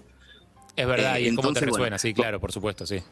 Es 0.76 0.86
verdad, 0.86 1.16
Eh, 1.18 1.22
y 1.22 1.26
es 1.28 1.30
como 1.30 1.42
te 1.42 1.48
entonces, 1.48 1.62
resuena, 1.64 1.82
bueno, 1.82 1.98
sí, 1.98 2.14
claro, 2.14 2.40
por 2.40 2.52
supuesto, 2.52 2.86
sí. 2.86 3.02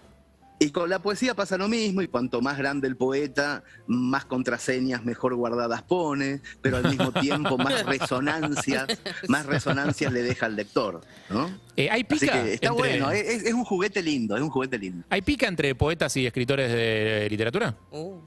Y 0.58 0.70
con 0.70 0.88
la 0.88 1.00
poesía 1.00 1.34
pasa 1.34 1.58
lo 1.58 1.68
mismo, 1.68 2.00
y 2.00 2.06
cuanto 2.08 2.40
más 2.40 2.56
grande 2.56 2.86
el 2.86 2.96
poeta, 2.96 3.64
más 3.88 4.24
contraseñas 4.24 5.04
mejor 5.04 5.34
guardadas 5.34 5.82
pone, 5.82 6.40
pero 6.62 6.76
al 6.76 6.84
mismo 6.88 7.10
tiempo 7.12 7.58
más 7.58 7.84
resonancias, 7.86 8.86
más 9.28 9.46
resonancias 9.46 10.12
le 10.12 10.22
deja 10.22 10.46
al 10.46 10.54
lector. 10.56 11.00
¿no? 11.28 11.48
Eh, 11.76 11.90
hay 11.90 12.06
Así 12.08 12.20
pica. 12.20 12.32
que 12.44 12.54
está 12.54 12.68
entre- 12.68 12.78
bueno, 12.88 13.10
eh. 13.10 13.34
es, 13.34 13.42
es 13.44 13.52
un 13.52 13.64
juguete 13.64 14.00
lindo, 14.00 14.36
es 14.36 14.42
un 14.42 14.48
juguete 14.50 14.78
lindo. 14.78 15.04
¿Hay 15.10 15.22
pica 15.22 15.48
entre 15.48 15.74
poetas 15.74 16.16
y 16.16 16.24
escritores 16.24 16.70
de 16.72 17.26
literatura? 17.28 17.76
Uh. 17.90 18.20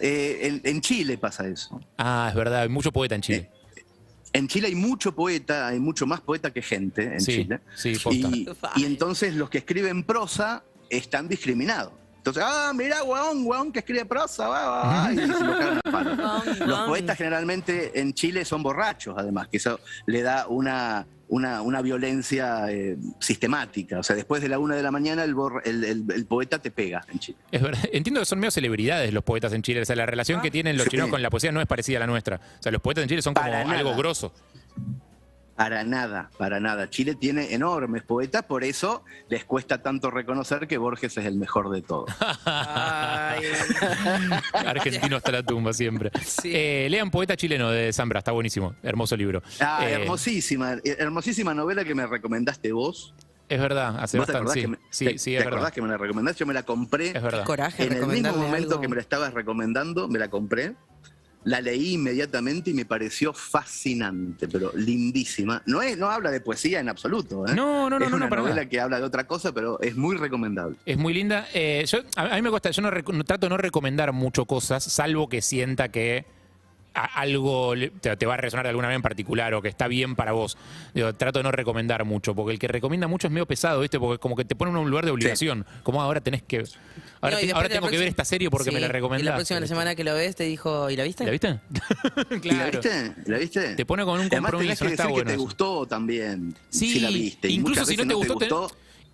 Eh, 0.00 0.38
en, 0.42 0.60
en 0.64 0.80
Chile 0.80 1.18
pasa 1.18 1.46
eso. 1.46 1.80
Ah, 1.98 2.26
es 2.30 2.34
verdad, 2.36 2.62
hay 2.62 2.68
mucho 2.68 2.90
poeta 2.92 3.14
en 3.14 3.20
Chile. 3.20 3.50
En 4.32 4.46
Chile 4.46 4.68
hay 4.68 4.74
mucho 4.74 5.14
poeta, 5.14 5.68
hay 5.68 5.80
mucho 5.80 6.06
más 6.06 6.20
poeta 6.20 6.52
que 6.52 6.60
gente 6.62 7.02
en 7.14 7.20
sí, 7.20 7.32
Chile. 7.44 7.60
sí. 7.74 7.94
Y, 8.10 8.46
y 8.76 8.84
entonces 8.84 9.34
los 9.34 9.48
que 9.48 9.58
escriben 9.58 10.04
prosa 10.04 10.62
están 10.90 11.28
discriminados. 11.28 11.92
Entonces, 12.18 12.42
ah, 12.46 12.72
mira, 12.74 13.02
weón, 13.04 13.46
weón, 13.46 13.72
que 13.72 13.78
escribe 13.78 14.04
prosa, 14.04 14.48
va, 14.48 14.68
va, 14.68 14.82
va", 15.04 15.12
y 15.12 15.16
se 15.18 15.26
lo 15.26 15.58
cagan 15.58 15.78
a 15.84 15.90
palo. 15.90 16.66
Los 16.66 16.80
poetas 16.80 17.16
generalmente 17.16 17.98
en 18.00 18.12
Chile 18.12 18.44
son 18.44 18.62
borrachos, 18.62 19.14
además, 19.16 19.48
que 19.48 19.56
eso 19.56 19.80
le 20.04 20.20
da 20.22 20.46
una, 20.48 21.06
una, 21.28 21.62
una 21.62 21.80
violencia 21.80 22.70
eh, 22.70 22.98
sistemática. 23.18 23.98
O 23.98 24.02
sea, 24.02 24.14
después 24.14 24.42
de 24.42 24.48
la 24.50 24.58
una 24.58 24.74
de 24.76 24.82
la 24.82 24.90
mañana 24.90 25.24
el, 25.24 25.34
borra- 25.34 25.62
el, 25.64 25.84
el- 25.84 26.04
el 26.12 26.26
poeta 26.26 26.58
te 26.58 26.70
pega 26.70 27.02
en 27.10 27.18
Chile. 27.18 27.38
Es 27.50 27.62
verdad. 27.62 27.80
Entiendo 27.92 28.20
que 28.20 28.26
son 28.26 28.40
medio 28.40 28.50
celebridades 28.50 29.14
los 29.14 29.24
poetas 29.24 29.52
en 29.54 29.62
Chile. 29.62 29.80
O 29.80 29.84
sea, 29.86 29.96
la 29.96 30.04
relación 30.04 30.42
que 30.42 30.50
tienen 30.50 30.76
los 30.76 30.84
Sí. 30.84 30.90
chilenos 30.90 31.10
con 31.10 31.22
la 31.22 31.30
poesía 31.30 31.50
no 31.52 31.62
es 31.62 31.66
parecida 31.66 31.96
a 31.96 32.00
la 32.00 32.06
nuestra. 32.08 32.36
O 32.58 32.62
sea, 32.62 32.72
los 32.72 32.82
poetas 32.82 33.02
en 33.04 33.08
Chile 33.08 33.22
son 33.22 33.32
como 33.32 33.46
algo 33.54 33.96
grosso. 33.96 34.34
Para 35.58 35.82
nada, 35.82 36.30
para 36.38 36.60
nada. 36.60 36.88
Chile 36.88 37.16
tiene 37.16 37.52
enormes 37.52 38.04
poetas, 38.04 38.44
por 38.44 38.62
eso 38.62 39.02
les 39.28 39.44
cuesta 39.44 39.82
tanto 39.82 40.08
reconocer 40.08 40.68
que 40.68 40.78
Borges 40.78 41.18
es 41.18 41.24
el 41.26 41.34
mejor 41.34 41.68
de 41.70 41.82
todos. 41.82 42.08
Argentino 44.52 45.16
hasta 45.16 45.32
la 45.32 45.42
tumba 45.42 45.72
siempre. 45.72 46.12
Sí. 46.24 46.52
Eh, 46.54 46.86
lean 46.88 47.10
Poeta 47.10 47.36
Chileno 47.36 47.70
de 47.70 47.92
Zambra, 47.92 48.18
está 48.20 48.30
buenísimo. 48.30 48.76
Hermoso 48.84 49.16
libro. 49.16 49.42
Ah, 49.60 49.80
Eh, 49.82 49.94
hermosísima, 49.94 50.74
eh, 50.74 50.96
hermosísima 50.98 51.52
novela 51.54 51.84
que 51.84 51.94
me 51.94 52.06
recomendaste 52.06 52.70
vos. 52.72 53.12
Es 53.48 53.58
verdad, 53.58 53.96
hace 53.98 54.18
¿Vos 54.18 54.26
te 54.26 54.32
bastante. 54.34 54.52
Sí, 54.54 54.60
que, 54.60 54.68
me, 54.68 54.78
sí, 54.90 55.04
te- 55.06 55.18
sí, 55.18 55.30
te 55.32 55.36
es 55.38 55.40
acordás 55.42 55.60
verdad. 55.62 55.74
que 55.74 55.82
me 55.82 55.88
la 55.88 55.96
recomendaste? 55.96 56.38
Yo 56.40 56.46
me 56.46 56.54
la 56.54 56.62
compré. 56.64 57.08
Es 57.08 57.22
verdad. 57.22 57.44
coraje 57.44 57.84
En 57.84 57.94
el 57.94 58.06
mismo 58.06 58.32
momento 58.34 58.68
algo. 58.74 58.80
que 58.80 58.88
me 58.88 58.94
la 58.96 59.00
estabas 59.02 59.34
recomendando, 59.34 60.06
me 60.06 60.18
la 60.20 60.28
compré. 60.28 60.74
La 61.44 61.60
leí 61.60 61.94
inmediatamente 61.94 62.70
y 62.70 62.74
me 62.74 62.84
pareció 62.84 63.32
fascinante, 63.32 64.48
pero 64.48 64.72
lindísima. 64.74 65.62
No, 65.66 65.80
es, 65.80 65.96
no 65.96 66.10
habla 66.10 66.30
de 66.30 66.40
poesía 66.40 66.80
en 66.80 66.88
absoluto. 66.88 67.46
¿eh? 67.46 67.54
No, 67.54 67.88
no, 67.88 67.98
no, 67.98 68.04
es 68.04 68.10
no, 68.10 68.16
una 68.16 68.28
no, 68.28 68.36
novela 68.36 68.56
nada. 68.56 68.68
que 68.68 68.80
habla 68.80 68.98
de 68.98 69.04
otra 69.04 69.26
cosa, 69.26 69.52
pero 69.52 69.80
es 69.80 69.96
muy 69.96 70.16
recomendable. 70.16 70.76
Es 70.84 70.98
muy 70.98 71.14
linda. 71.14 71.46
Eh, 71.54 71.84
yo, 71.86 72.00
a, 72.16 72.34
mí 72.34 72.42
me 72.42 72.50
cuesta, 72.50 72.70
yo 72.70 72.82
no, 72.82 72.90
trato 73.24 73.46
de 73.46 73.50
no 73.50 73.56
recomendar 73.56 74.12
mucho 74.12 74.44
cosas, 74.44 74.82
salvo 74.84 75.28
que 75.28 75.40
sienta 75.42 75.88
que 75.88 76.26
algo 77.04 77.74
te, 78.00 78.16
te 78.16 78.26
va 78.26 78.34
a 78.34 78.36
resonar 78.36 78.64
de 78.64 78.70
alguna 78.70 78.86
manera 78.88 78.96
en 78.96 79.02
particular 79.02 79.52
o 79.54 79.62
que 79.62 79.68
está 79.68 79.88
bien 79.88 80.14
para 80.16 80.32
vos. 80.32 80.56
Digo, 80.94 81.12
trato 81.14 81.38
de 81.38 81.42
no 81.42 81.50
recomendar 81.52 82.04
mucho, 82.04 82.34
porque 82.34 82.52
el 82.52 82.58
que 82.58 82.68
recomienda 82.68 83.06
mucho 83.08 83.26
es 83.26 83.32
medio 83.32 83.46
pesado, 83.46 83.80
¿viste? 83.80 83.98
Porque 83.98 84.18
como 84.18 84.36
que 84.36 84.44
te 84.44 84.54
pone 84.56 84.70
en 84.70 84.76
un 84.78 84.90
lugar 84.90 85.04
de 85.04 85.10
obligación. 85.10 85.66
Como 85.82 86.00
ahora 86.02 86.20
tenés 86.20 86.42
que. 86.42 86.64
Ahora, 87.20 87.36
No, 87.36 87.42
y 87.42 87.46
te- 87.52 87.68
tengo 87.70 87.88
que 87.88 87.98
ver 87.98 88.08
esta 88.08 88.24
serie 88.24 88.48
porque 88.50 88.70
me 88.70 88.76
Sí, 88.76 88.80
la 88.82 88.86
Y 88.86 88.90
recomendaste. 88.92 89.30
la 89.30 89.34
próxima 89.36 89.66
semana 89.66 89.94
que 89.94 90.04
lo 90.04 90.14
ves 90.14 90.36
te 90.36 90.44
dijo, 90.44 90.88
¿y 90.90 90.96
la 90.96 91.04
viste? 91.04 91.24
¿La 91.24 91.30
viste? 91.32 91.58
¿Y 92.30 92.34
la 92.34 92.40
claro. 92.40 92.70
viste? 92.80 93.12
¿La 93.26 93.38
viste? 93.38 93.74
Te 93.74 93.84
pone 93.86 94.04
con 94.04 94.20
un 94.20 94.26
Además 94.26 94.52
tenés 94.52 94.78
compromiso, 94.78 94.78
que 94.78 94.84
no 94.84 94.90
está 94.90 95.02
decir 95.04 95.12
bueno 95.14 95.26
que 95.26 95.32
te 95.32 95.36
gustó 95.38 95.86
también, 95.86 96.54
Sí, 96.70 96.92
si 96.92 97.00
la 97.00 97.08
viste. 97.10 97.48
Y 97.48 97.54
incluso 97.54 97.84
si 97.84 97.96
no 97.96 98.06
te 98.06 98.14
gustó, 98.14 98.36
te- 98.36 98.48
gustó, 98.48 98.70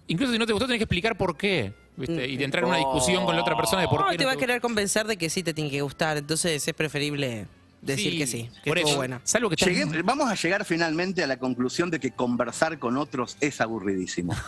Incluso 0.06 0.32
si 0.34 0.38
no 0.38 0.44
te 0.46 0.52
gustó, 0.52 0.66
tenés 0.66 0.80
que 0.80 0.84
explicar 0.84 1.16
por 1.16 1.36
qué. 1.36 1.72
¿viste? 1.96 2.26
Y 2.28 2.36
de 2.36 2.44
entrar 2.44 2.64
en 2.64 2.68
una 2.70 2.78
discusión 2.78 3.24
con 3.24 3.36
la 3.36 3.42
otra 3.42 3.56
persona 3.56 3.80
de 3.82 3.88
por 3.88 4.00
No, 4.00 4.08
qué. 4.10 4.18
te 4.18 4.24
no 4.24 4.28
va 4.28 4.34
a 4.34 4.36
querer 4.36 4.60
convencer 4.60 5.06
de 5.06 5.16
que 5.16 5.30
sí 5.30 5.42
te 5.44 5.54
tiene 5.54 5.70
que 5.70 5.80
gustar, 5.80 6.16
entonces 6.18 6.66
es 6.66 6.74
preferible 6.74 7.46
decir 7.84 8.12
Sí, 8.12 8.18
que 8.18 8.26
sí, 8.26 8.50
que 8.62 8.70
por 8.70 8.78
estuvo 8.78 8.90
eso. 8.92 8.96
buena. 8.98 9.20
Salvo 9.24 9.48
que 9.50 9.54
estás- 9.56 9.68
Llegué- 9.68 10.02
vamos 10.02 10.30
a 10.30 10.34
llegar 10.34 10.64
finalmente 10.64 11.22
a 11.22 11.26
la 11.26 11.38
conclusión 11.38 11.90
de 11.90 12.00
que 12.00 12.10
conversar 12.12 12.78
con 12.78 12.96
otros 12.96 13.36
es 13.40 13.60
aburridísimo. 13.60 14.34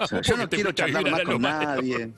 O 0.00 0.06
sea, 0.06 0.20
yo 0.22 0.36
no 0.36 0.48
quiero 0.48 0.70
charlar 0.72 1.10
más 1.10 1.22
con 1.22 1.42
nadie. 1.42 2.12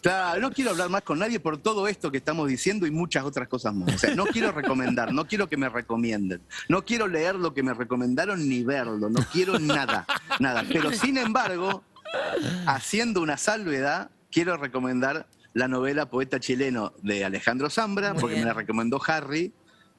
Claro, 0.00 0.40
no 0.40 0.50
quiero 0.52 0.70
hablar 0.70 0.88
más 0.88 1.02
con 1.02 1.18
nadie 1.18 1.38
por 1.38 1.58
todo 1.58 1.86
esto 1.86 2.10
que 2.10 2.16
estamos 2.18 2.48
diciendo 2.48 2.86
y 2.86 2.90
muchas 2.90 3.24
otras 3.24 3.46
cosas 3.48 3.74
más. 3.74 3.94
O 3.94 3.98
sea, 3.98 4.14
no 4.14 4.24
quiero 4.26 4.52
recomendar, 4.52 5.12
no 5.12 5.26
quiero 5.26 5.48
que 5.48 5.56
me 5.56 5.68
recomienden, 5.68 6.40
no 6.68 6.82
quiero 6.84 7.06
leer 7.06 7.34
lo 7.34 7.52
que 7.54 7.62
me 7.62 7.74
recomendaron 7.74 8.48
ni 8.48 8.62
verlo, 8.64 9.10
no 9.10 9.20
quiero 9.32 9.58
nada, 9.58 10.06
nada. 10.40 10.64
Pero 10.66 10.92
sin 10.92 11.18
embargo, 11.18 11.84
haciendo 12.66 13.20
una 13.20 13.36
salvedad, 13.36 14.10
quiero 14.30 14.56
recomendar 14.56 15.26
la 15.54 15.68
novela 15.68 16.10
Poeta 16.10 16.38
Chileno 16.40 16.92
de 17.02 17.24
Alejandro 17.24 17.70
Zambra, 17.70 18.12
Muy 18.12 18.20
porque 18.20 18.34
bien. 18.34 18.44
me 18.44 18.50
la 18.50 18.54
recomendó 18.54 19.00
Harry, 19.06 19.52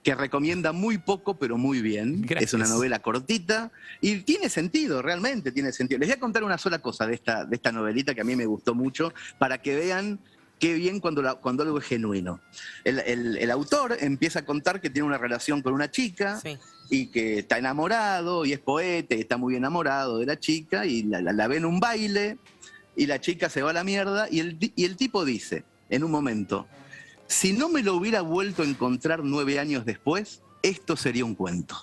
que 0.04 0.14
recomienda 0.14 0.72
muy 0.72 1.00
poco, 1.00 1.38
pero 1.40 1.58
muy 1.58 1.82
bien. 1.82 2.22
Gracias. 2.22 2.50
Es 2.50 2.54
una 2.54 2.68
novela 2.68 3.00
cortita 3.00 3.72
y 4.02 4.18
tiene 4.18 4.50
sentido, 4.50 5.02
realmente 5.02 5.52
tiene 5.52 5.72
sentido. 5.72 6.00
Les 6.00 6.10
voy 6.10 6.18
a 6.18 6.20
contar 6.20 6.44
una 6.44 6.58
sola 6.60 6.78
cosa 6.80 7.08
de 7.08 7.16
esta, 7.16 7.44
de 7.46 7.56
esta 7.56 7.72
novelita 7.72 8.14
que 8.14 8.22
a 8.22 8.26
mí 8.26 8.36
me 8.36 8.46
gustó 8.46 8.76
mucho, 8.76 9.12
para 9.40 9.58
que 9.62 9.76
vean 9.76 10.20
qué 10.60 10.74
bien 10.76 11.00
cuando, 11.00 11.22
la- 11.24 11.36
cuando 11.36 11.64
algo 11.64 11.80
es 11.80 11.86
genuino. 11.86 12.40
El, 12.84 13.00
el- 13.00 13.38
el 13.38 13.52
autor 13.52 13.98
empieza 14.00 14.40
a 14.40 14.46
contar 14.46 14.80
que 14.80 14.90
tiene 14.92 15.08
una 15.08 15.18
relación 15.18 15.62
con 15.62 15.74
una 15.74 15.90
chica 15.90 16.40
Sí. 16.40 16.58
y 16.90 17.08
que 17.08 17.40
está 17.40 17.58
enamorado 17.58 18.46
y 18.46 18.54
es 18.54 18.60
poeta 18.60 19.16
y 19.16 19.22
está 19.22 19.38
muy 19.38 19.56
enamorado 19.56 20.20
de 20.20 20.28
la 20.28 20.40
chica 20.40 20.86
y 20.86 21.02
la, 21.04 21.20
la- 21.22 21.34
la 21.34 21.48
ve 21.48 21.58
en 21.58 21.66
un 21.66 21.80
baile 21.80 22.38
y 22.96 23.06
la 23.08 23.20
chica 23.22 23.50
se 23.50 23.62
va 23.62 23.72
a 23.72 23.74
la 23.74 23.84
mierda 23.84 24.28
y 24.30 24.40
el, 24.40 24.58
y 24.76 24.86
el 24.86 24.96
tipo 24.96 25.26
dice 25.26 25.64
en 25.90 26.04
un 26.04 26.12
momento, 26.12 26.68
si 27.28 27.54
no 27.54 27.70
me 27.70 27.84
lo 27.84 27.96
hubiera 27.96 28.22
vuelto 28.22 28.62
a 28.64 28.66
encontrar 28.66 29.24
nueve 29.24 29.60
años 29.60 29.86
después, 29.86 30.42
esto 30.64 30.96
sería 30.96 31.26
un 31.26 31.36
cuento. 31.36 31.76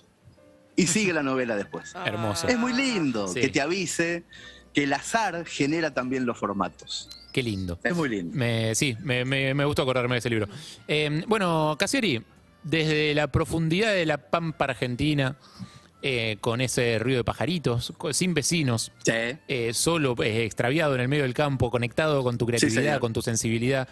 Y 0.75 0.87
sigue 0.87 1.13
la 1.13 1.23
novela 1.23 1.55
después. 1.57 1.95
Hermoso. 2.07 2.49
Es 2.49 2.59
muy 2.59 2.73
lindo 2.73 3.29
Sí. 3.29 3.41
que 3.41 3.49
te 3.49 3.61
avise 3.61 4.25
que 4.73 4.85
el 4.85 4.93
azar 4.93 5.45
genera 5.45 5.93
también 5.93 6.25
los 6.27 6.39
formatos. 6.39 7.11
Qué 7.33 7.43
lindo. 7.43 7.79
Es 7.83 7.95
muy 7.95 8.09
lindo. 8.09 8.37
Me- 8.37 8.75
sí, 8.75 8.97
me, 9.01 9.25
me- 9.25 9.55
me 9.55 9.65
gustó 9.65 9.83
acordarme 9.83 10.15
de 10.15 10.19
ese 10.21 10.31
libro. 10.31 10.49
Eh, 10.89 11.23
bueno, 11.27 11.77
Casieri, 11.79 12.23
desde 12.63 13.15
la 13.15 13.27
profundidad 13.29 13.93
de 13.93 14.07
la 14.07 14.19
pampa 14.19 14.65
argentina, 14.67 15.37
eh, 16.03 16.37
con 16.41 16.61
ese 16.61 16.99
ruido 16.99 17.19
de 17.19 17.25
pajaritos, 17.25 17.93
sin 18.11 18.35
vecinos, 18.35 18.91
Sí. 19.05 19.13
eh, 19.49 19.71
solo, 19.73 20.15
eh, 20.23 20.45
extraviado 20.45 20.95
en 20.97 21.01
el 21.01 21.09
medio 21.09 21.23
del 21.23 21.35
campo, 21.35 21.71
conectado 21.71 22.23
con 22.25 22.39
tu 22.39 22.47
creatividad, 22.47 22.99
con 23.01 23.13
tu 23.13 23.23
sensibilidad. 23.23 23.89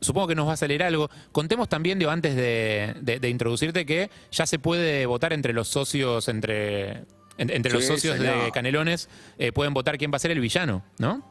supongo 0.00 0.28
que 0.28 0.34
nos 0.34 0.46
vas 0.46 0.62
a 0.62 0.66
leer 0.68 0.82
algo. 0.82 1.10
Contemos 1.32 1.68
también, 1.68 1.98
digo, 1.98 2.10
antes 2.10 2.36
de, 2.36 2.94
de- 3.00 3.18
de 3.18 3.28
introducirte, 3.28 3.86
que 3.86 4.10
ya 4.30 4.46
se 4.46 4.58
puede 4.58 5.06
votar 5.06 5.32
entre 5.32 5.52
los 5.52 5.68
socios, 5.68 6.28
entre, 6.28 6.90
en- 7.38 7.50
entre 7.50 7.72
los 7.72 7.84
socios 7.86 8.18
de. 8.18 8.50
Canelones, 8.52 9.08
pueden 9.54 9.74
votar 9.74 9.96
quién 9.98 10.12
va 10.12 10.16
a 10.16 10.20
ser 10.20 10.30
el 10.30 10.40
villano, 10.40 10.84
¿no? 10.98 11.26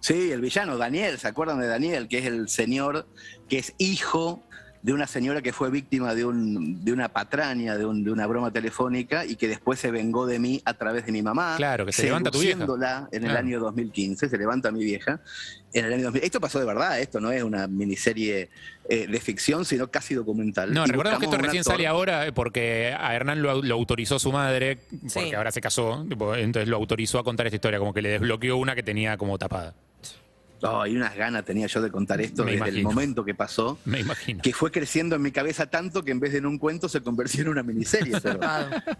Sí, 0.00 0.30
el 0.30 0.40
villano, 0.40 0.76
Daniel, 0.76 1.18
¿se 1.18 1.26
acuerdan 1.26 1.58
de 1.60 1.66
Daniel? 1.66 2.06
Que 2.06 2.18
es 2.18 2.26
el 2.26 2.48
señor 2.48 3.06
que 3.48 3.58
es 3.58 3.74
hijo 3.78 4.42
de 4.86 4.92
una 4.92 5.08
señora 5.08 5.42
que 5.42 5.52
fue 5.52 5.68
víctima 5.68 6.14
de, 6.14 6.24
un, 6.24 6.84
de 6.84 6.92
una 6.92 7.08
patraña, 7.08 7.76
de, 7.76 7.84
un- 7.84 8.04
de 8.04 8.12
una 8.12 8.24
broma 8.28 8.52
telefónica 8.52 9.24
y 9.26 9.34
que 9.34 9.48
después 9.48 9.80
se 9.80 9.90
vengó 9.90 10.26
de 10.26 10.38
mí 10.38 10.62
a 10.64 10.74
través 10.74 11.04
de 11.04 11.10
mi 11.10 11.22
mamá. 11.22 11.54
Claro, 11.56 11.84
que 11.84 11.90
se 11.92 12.04
levanta 12.04 12.30
tu 12.30 12.38
vieja. 12.38 13.08
en 13.10 13.24
el 13.24 13.36
año 13.36 13.58
2015, 13.58 14.28
se 14.28 14.38
levanta 14.38 14.70
mi 14.70 14.84
vieja. 14.84 15.18
En 15.72 15.86
el 15.86 15.92
año 15.92 16.04
2000. 16.04 16.22
Esto 16.22 16.40
pasó 16.40 16.60
de 16.60 16.66
verdad, 16.66 17.00
esto 17.00 17.18
no 17.20 17.32
es 17.32 17.42
una 17.42 17.66
miniserie 17.66 18.48
eh, 18.88 19.08
de 19.08 19.20
ficción, 19.20 19.64
sino 19.64 19.88
casi 19.90 20.14
documental. 20.14 20.72
No, 20.72 20.84
Y 20.86 20.88
recordemos 20.90 21.18
que 21.18 21.24
esto 21.24 21.36
recién 21.36 21.62
actor- 21.62 21.72
sale 21.72 21.86
ahora 21.88 22.24
eh, 22.28 22.32
porque 22.32 22.94
a 22.96 23.12
Hernán 23.12 23.42
lo, 23.42 23.60
lo 23.60 23.74
autorizó 23.74 24.20
su 24.20 24.30
madre, 24.30 24.76
porque 24.88 25.08
Sí. 25.30 25.34
ahora 25.34 25.50
se 25.50 25.60
casó, 25.60 26.06
entonces 26.36 26.68
lo 26.68 26.76
autorizó 26.76 27.18
a 27.18 27.24
contar 27.24 27.46
esta 27.46 27.56
historia, 27.56 27.80
como 27.80 27.92
que 27.92 28.02
le 28.02 28.10
desbloqueó 28.10 28.56
una 28.56 28.76
que 28.76 28.84
tenía 28.84 29.16
como 29.16 29.36
tapada. 29.36 29.74
Oh, 30.62 30.86
y 30.86 30.96
unas 30.96 31.14
ganas 31.14 31.44
tenía 31.44 31.66
yo 31.66 31.82
de 31.82 31.90
contar 31.90 32.20
esto 32.20 32.44
Me 32.44 32.52
desde 32.52 32.68
el 32.70 32.82
momento 32.82 33.24
que 33.24 33.34
pasó. 33.34 33.78
Me 33.84 34.00
imagino. 34.00 34.42
que 34.42 34.52
fue 34.54 34.70
creciendo 34.70 35.16
en 35.16 35.22
mi 35.22 35.30
cabeza 35.30 35.66
tanto 35.66 36.02
que 36.02 36.12
en 36.12 36.20
vez 36.20 36.32
de 36.32 36.38
en 36.38 36.46
un 36.46 36.58
cuento 36.58 36.88
se 36.88 37.02
convirtió 37.02 37.42
en 37.42 37.48
una 37.48 37.62
miniserie. 37.62 38.18
Pero, 38.22 38.40
eh, 38.42 38.46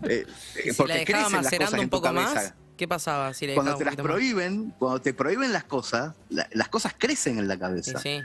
eh, 0.05 0.27
la 0.67 0.75
porque 0.77 0.93
dejaba 0.99 1.05
crecen 1.05 1.43
las 1.43 1.51
cosas 1.55 1.73
en 1.75 1.79
un 1.81 1.85
tu 1.87 1.91
poco 1.91 2.13
más, 2.13 2.33
cabeza. 2.35 2.55
¿qué 2.77 2.87
pasaba 2.87 3.33
si 3.33 3.47
le 3.47 3.55
Cuando 3.55 3.75
te 3.77 3.85
las 3.87 3.97
más? 3.97 4.03
prohíben, 4.05 4.75
cuando 4.79 5.01
te 5.01 5.15
prohíben 5.15 5.53
las 5.53 5.65
cosas, 5.65 6.15
la- 6.29 6.49
las 6.53 6.69
cosas 6.69 6.95
crecen 6.99 7.39
en 7.39 7.49
la 7.49 7.59
cabeza. 7.59 7.99
sí. 8.01 8.21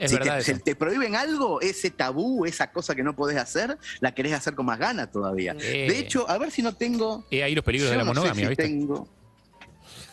Es 0.00 0.12
si 0.12 0.16
verdad 0.16 0.36
te, 0.36 0.42
eso. 0.42 0.54
si 0.54 0.62
te 0.62 0.76
prohíben 0.76 1.16
algo, 1.16 1.60
ese 1.60 1.90
tabú, 1.90 2.44
esa 2.46 2.70
cosa 2.70 2.94
que 2.94 3.02
no 3.02 3.16
podés 3.16 3.36
hacer, 3.36 3.76
la 3.98 4.14
querés 4.14 4.32
hacer 4.32 4.54
con 4.54 4.64
más 4.64 4.78
ganas 4.78 5.10
todavía. 5.10 5.56
Eh. 5.60 5.88
De 5.90 5.98
hecho, 5.98 6.30
a 6.30 6.38
ver 6.38 6.52
si 6.52 6.62
no 6.62 6.72
tengo. 6.76 7.26
Y 7.30 7.40
ahí 7.40 7.52
los 7.56 7.64
peligros 7.64 7.88
yo 7.90 7.98
de 7.98 7.98
la 7.98 8.04
no 8.04 8.14
sé 8.14 8.20
monogamia, 8.20 8.44
si 8.44 8.48
¿viste? 8.50 8.62
tengo. 8.62 9.08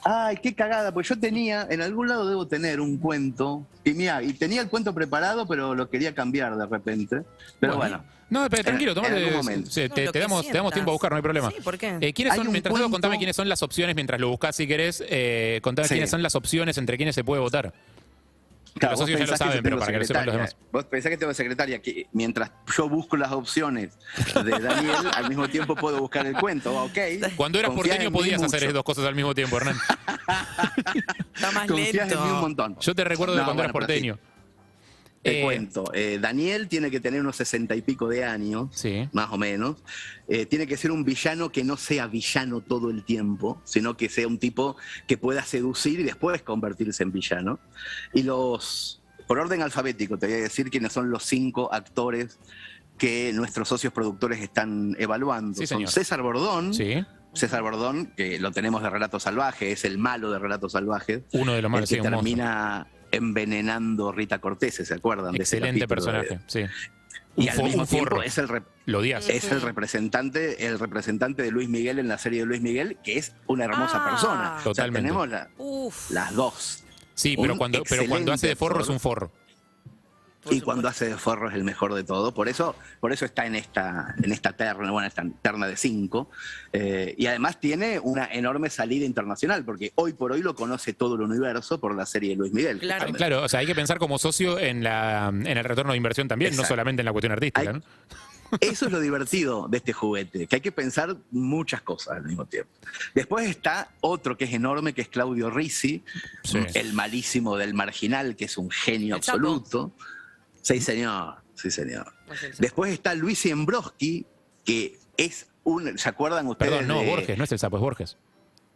Ay, 0.07 0.37
qué 0.37 0.53
cagada, 0.53 0.93
pues 0.93 1.09
yo 1.09 1.19
tenía, 1.19 1.65
en 1.67 1.81
algún 1.81 2.07
lado 2.07 2.29
debo 2.29 2.45
tener 2.47 2.79
un 2.79 2.97
cuento, 2.99 3.65
y 3.83 3.93
mira, 3.93 4.21
y 4.21 4.33
tenía 4.33 4.61
el 4.61 4.69
cuento 4.69 4.93
preparado, 4.93 5.47
pero 5.47 5.73
lo 5.73 5.89
quería 5.89 6.13
cambiar 6.13 6.55
de 6.55 6.67
repente. 6.67 7.21
Pero 7.59 7.77
bueno, 7.77 8.03
No, 8.29 8.47
pero 8.47 8.63
tranquilo, 8.63 8.91
en 8.91 8.95
tomate. 8.95 9.31
momento. 9.31 9.71
sí, 9.71 9.81
te, 9.89 9.89
te 9.89 10.11
que 10.11 10.19
damos, 10.19 10.45
te 10.47 10.53
damos 10.53 10.73
tiempo 10.73 10.91
a 10.91 10.93
buscar, 10.93 11.09
no 11.09 11.15
hay 11.17 11.23
problema. 11.23 11.49
Sí, 11.49 11.57
¿por 11.63 11.79
qué? 11.79 11.97
Eh, 12.01 12.13
¿quiénes 12.13 12.35
son, 12.35 12.51
mientras 12.51 12.71
cuento- 12.71 12.91
contame 12.91 13.17
quiénes 13.17 13.35
son 13.35 13.49
las 13.49 13.63
opciones 13.63 13.95
mientras 13.95 14.21
lo 14.21 14.29
buscas 14.29 14.55
si 14.55 14.67
querés. 14.67 15.03
Eh, 15.09 15.59
contame 15.63 15.87
Sí. 15.87 15.95
quiénes 15.95 16.11
son 16.11 16.21
las 16.21 16.35
opciones 16.35 16.77
entre 16.77 16.97
quiénes 16.97 17.15
se 17.15 17.23
puede 17.23 17.41
votar. 17.41 17.73
Claro, 18.77 18.91
los 18.93 18.99
vos 18.99 19.09
socios 19.09 19.19
ya 19.21 19.25
lo 19.31 19.37
saben, 19.37 19.63
pero 19.63 19.75
tengo 19.75 19.79
para 19.79 19.91
que 19.93 19.97
lo 19.99 20.05
sepan 20.05 20.25
los 20.25 20.33
secretaria. 20.35 20.57
demás. 20.59 20.71
Vos 20.73 20.85
pensás 20.85 21.09
que 21.09 21.17
tengo 21.17 21.33
secretaria, 21.33 21.81
que 21.81 22.07
mientras 22.11 22.51
yo 22.75 22.89
busco 22.89 23.15
las 23.15 23.31
opciones 23.31 23.97
de 24.43 24.51
Daniel, 24.59 24.95
al 25.15 25.29
mismo 25.29 25.47
tiempo 25.47 25.75
puedo 25.75 25.99
buscar 25.99 26.25
el 26.25 26.33
cuento. 26.35 26.75
Ok. 26.83 26.97
Cuando 27.37 27.57
eras 27.59 27.71
porteño 27.71 28.11
podías 28.11 28.41
hacer 28.41 28.61
mucho. 28.63 28.73
dos 28.73 28.83
cosas 28.83 29.05
al 29.05 29.15
mismo 29.15 29.33
tiempo, 29.33 29.57
Hernán. 29.57 29.77
Está 31.35 31.51
más 31.51 31.67
Confías 31.67 32.11
en 32.11 32.17
mí 32.17 32.23
un 32.23 32.27
lento. 32.27 32.41
montón. 32.41 32.77
Yo 32.79 32.95
te 32.95 33.03
recuerdo 33.03 33.35
de 33.35 33.43
cuando 33.43 33.63
bueno, 33.63 33.79
eras 33.79 33.99
sí. 33.99 34.03
Te 35.25 35.39
Eh, 35.39 35.43
cuento. 35.43 35.83
eh, 35.93 36.19
Daniel 36.21 36.67
tiene 36.67 36.91
que 36.91 36.99
tener 36.99 37.19
unos 37.19 37.35
sesenta 37.35 37.75
y 37.75 37.81
pico 37.81 38.07
de 38.07 38.23
años, 38.23 38.69
Sí. 38.73 39.09
más 39.11 39.31
o 39.31 39.37
menos. 39.39 39.77
Eh, 40.27 40.45
tiene 40.45 40.67
que 40.67 40.77
ser 40.77 40.91
un 40.91 41.03
villano 41.03 41.51
que 41.51 41.63
no 41.63 41.77
sea 41.77 42.05
villano 42.05 42.61
todo 42.61 42.91
el 42.91 43.03
tiempo, 43.03 43.59
sino 43.63 43.97
que 43.97 44.07
sea 44.07 44.27
un 44.27 44.37
tipo 44.37 44.77
que 45.07 45.17
pueda 45.17 45.43
seducir 45.43 45.99
y 45.99 46.03
después 46.03 46.43
convertirse 46.43 47.01
en 47.01 47.11
villano. 47.11 47.59
Y 48.13 48.21
los, 48.21 49.01
por 49.27 49.39
orden 49.39 49.63
alfabético, 49.63 50.17
te 50.19 50.27
voy 50.27 50.35
a 50.35 50.39
decir 50.41 50.69
quiénes 50.69 50.93
son 50.93 51.09
los 51.09 51.23
cinco 51.23 51.73
actores 51.73 52.39
que 52.99 53.31
nuestros 53.33 53.67
socios 53.67 53.91
productores 53.91 54.39
están 54.41 54.95
evaluando. 54.99 55.57
Sí, 55.59 55.65
son. 55.65 55.87
César 55.87 56.21
Bordón. 56.21 56.73
Sí. 56.73 57.03
César 57.33 57.61
Bordón, 57.63 58.13
que 58.15 58.39
lo 58.39 58.51
tenemos 58.51 58.81
de 58.81 58.89
Relato 58.89 59.19
Salvaje, 59.19 59.73
es 59.73 59.83
el 59.83 59.97
malo 59.97 60.31
de 60.31 60.39
Relato 60.39 60.69
Salvaje. 60.69 61.23
Uno 61.33 61.51
de 61.53 61.61
los 61.61 61.67
el 61.67 61.71
malos, 61.71 61.89
que 61.89 61.95
sí, 61.97 62.01
termina 62.01 62.87
envenenando 63.15 64.11
Rita 64.11 64.39
Cortés, 64.39 64.75
¿se 64.75 64.93
acuerdan? 64.93 65.33
de 65.33 65.43
ese 65.43 65.57
Excelente 65.57 65.81
de- 65.81 65.87
personaje, 65.87 66.39
sí. 66.47 66.61
y 67.37 67.43
Un 67.43 67.49
al 67.49 67.63
mismo 67.63 67.81
un 67.83 67.87
tiempo 67.87 68.09
forro. 68.11 68.23
es 68.23 68.37
el, 68.37 68.47
Lo 68.85 68.99
odias. 68.99 69.27
es 69.29 69.51
el 69.51 69.61
representante, 69.61 70.67
el 70.67 70.79
representante 70.79 71.43
de 71.43 71.51
Luis 71.51 71.67
Miguel 71.69 71.99
en 71.99 72.07
la 72.07 72.17
serie 72.17 72.39
de 72.41 72.45
Luis 72.45 72.61
Miguel, 72.61 72.97
que 73.03 73.17
es 73.17 73.33
una 73.47 73.65
hermosa 73.65 74.01
Ah. 74.05 74.09
persona. 74.09 74.51
O 74.51 74.55
sea, 74.55 74.63
Totalmente. 74.63 75.01
tenemos 75.09 75.27
la- 75.29 75.49
las 76.09 76.33
dos. 76.33 76.83
Sí, 77.13 77.35
pero 77.39 77.53
un 77.53 77.57
cuando, 77.59 77.83
pero 77.89 78.05
cuando 78.07 78.33
hace 78.33 78.47
de 78.47 78.55
forro 78.55 78.81
es 78.81 78.89
un 78.89 78.99
forro. 78.99 79.31
Y 80.51 80.61
cuando 80.61 80.87
hace 80.87 81.09
de 81.09 81.17
forro 81.17 81.49
es 81.49 81.55
el 81.55 81.63
mejor 81.63 81.93
de 81.93 82.03
todo. 82.03 82.33
Por 82.33 82.47
eso, 82.47 82.75
por 82.99 83.11
eso 83.11 83.25
está 83.25 83.45
en 83.45 83.55
esta, 83.55 84.15
en 84.21 84.31
esta 84.31 84.53
terna, 84.53 84.91
bueno, 84.91 85.07
esta 85.07 85.23
terna 85.41 85.67
de 85.67 85.75
cinco. 85.77 86.29
Eh, 86.73 87.15
y 87.17 87.25
además 87.27 87.59
tiene 87.59 87.99
una 87.99 88.25
enorme 88.31 88.69
salida 88.69 89.05
internacional, 89.05 89.63
porque 89.65 89.91
hoy 89.95 90.13
por 90.13 90.31
hoy 90.31 90.41
lo 90.41 90.55
conoce 90.55 90.93
todo 90.93 91.15
el 91.15 91.21
universo 91.21 91.79
por 91.79 91.95
la 91.95 92.05
serie 92.05 92.31
de 92.31 92.35
Luis 92.35 92.53
Miguel. 92.53 92.79
Claro. 92.79 93.11
Claro, 93.13 93.43
o 93.43 93.49
sea, 93.49 93.61
hay 93.61 93.65
que 93.65 93.75
pensar 93.75 93.97
como 93.97 94.17
socio 94.19 94.59
en, 94.59 94.83
la, 94.83 95.29
en 95.29 95.47
el 95.47 95.63
retorno 95.63 95.91
de 95.93 95.97
inversión 95.97 96.27
también, 96.27 96.55
no 96.55 96.63
solamente 96.63 97.01
en 97.01 97.05
la 97.05 97.11
cuestión 97.11 97.31
artística. 97.33 97.61
Hay- 97.61 97.67
¿no? 97.77 97.81
Eso 98.61 98.85
es 98.85 98.91
lo 98.91 98.99
divertido 98.99 99.67
de 99.67 99.77
este 99.77 99.91
juguete, 99.91 100.45
que 100.45 100.57
hay 100.57 100.61
que 100.61 100.71
pensar 100.71 101.17
muchas 101.31 101.81
cosas 101.81 102.17
al 102.17 102.23
mismo 102.23 102.45
tiempo. 102.45 102.69
Después 103.15 103.49
está 103.49 103.89
otro 104.01 104.37
que 104.37 104.45
es 104.45 104.53
enorme, 104.53 104.93
que 104.93 105.01
es 105.01 105.07
Claudio 105.09 105.49
Risi, 105.49 106.03
Sí. 106.43 106.59
el 106.75 106.93
malísimo 106.93 107.57
del 107.57 107.73
marginal, 107.73 108.35
que 108.35 108.45
es 108.45 108.57
un 108.59 108.69
genio 108.69 109.17
Chapo. 109.17 109.39
Sí, 110.65 110.81
señor, 110.81 111.35
sí, 111.53 111.69
señor. 111.69 112.11
Después 112.57 112.91
está 112.91 113.13
Luis 113.13 113.45
Iembroski, 113.45 114.25
que 114.65 114.97
es 115.15 115.45
un. 115.63 115.95
¿Se 115.99 116.09
acuerdan 116.09 116.47
ustedes? 116.47 116.71
Perdón, 116.71 116.87
no, 116.87 117.01
de- 117.01 117.07
Borges, 117.07 117.37
no 117.37 117.43
es 117.43 117.51
el 117.51 117.59
sapo, 117.59 117.77
es 117.77 117.81
Borges. 117.81 118.17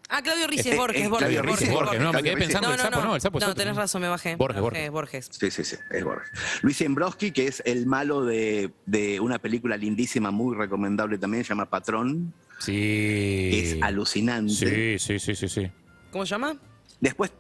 Ah, 0.07 0.21
Claudio 0.21 0.45
Ricci, 0.45 0.59
Este, 0.69 0.71
es 0.73 0.77
Borges, 0.77 1.01
eh, 1.01 1.03
es 1.03 1.09
Borges. 1.09 1.27
Claudio 1.29 1.41
Ricci, 1.41 1.69
Borges, 1.73 1.99
no, 2.01 2.13
me 2.13 2.21
quedé 2.23 2.37
pensando 2.37 2.67
No, 2.67 2.73
el 2.73 2.77
no, 2.77 2.83
sapo, 2.83 2.95
no. 2.99 3.05
no, 3.07 3.15
el 3.15 3.21
sapo 3.21 3.37
es 3.39 3.43
No, 3.43 3.49
otro, 3.51 3.61
tenés 3.63 3.75
razón, 3.75 4.01
me 4.03 4.07
bajé. 4.07 4.35
Borges, 4.35 4.61
Borges, 4.61 4.91
Borges. 4.91 5.27
Borges. 5.29 5.39
Sí, 5.39 5.49
sí, 5.51 5.63
sí, 5.63 5.75
es 5.91 6.03
Borges. 6.03 6.29
Luis 6.61 6.79
Iembroski, 6.81 7.31
que 7.31 7.47
es 7.47 7.63
el 7.65 7.87
malo 7.87 8.23
de, 8.23 8.71
de 8.85 9.19
una 9.19 9.39
película 9.39 9.75
lindísima, 9.77 10.29
muy 10.29 10.55
recomendable 10.55 11.17
también, 11.17 11.43
se 11.43 11.49
llama 11.49 11.65
Patrón, 11.71 12.33
Sí. 12.59 13.49
es 13.53 13.81
alucinante. 13.81 14.53
Sí, 14.53 14.99
sí, 14.99 15.19
sí, 15.19 15.35
sí, 15.35 15.47
sí. 15.49 15.71
¿Cómo 16.11 16.23
se 16.25 16.29
llama? 16.31 16.55
Después 17.01 17.31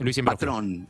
Luis 0.00 0.18
Imbroski. 0.18 0.36
Patrón, 0.46 0.88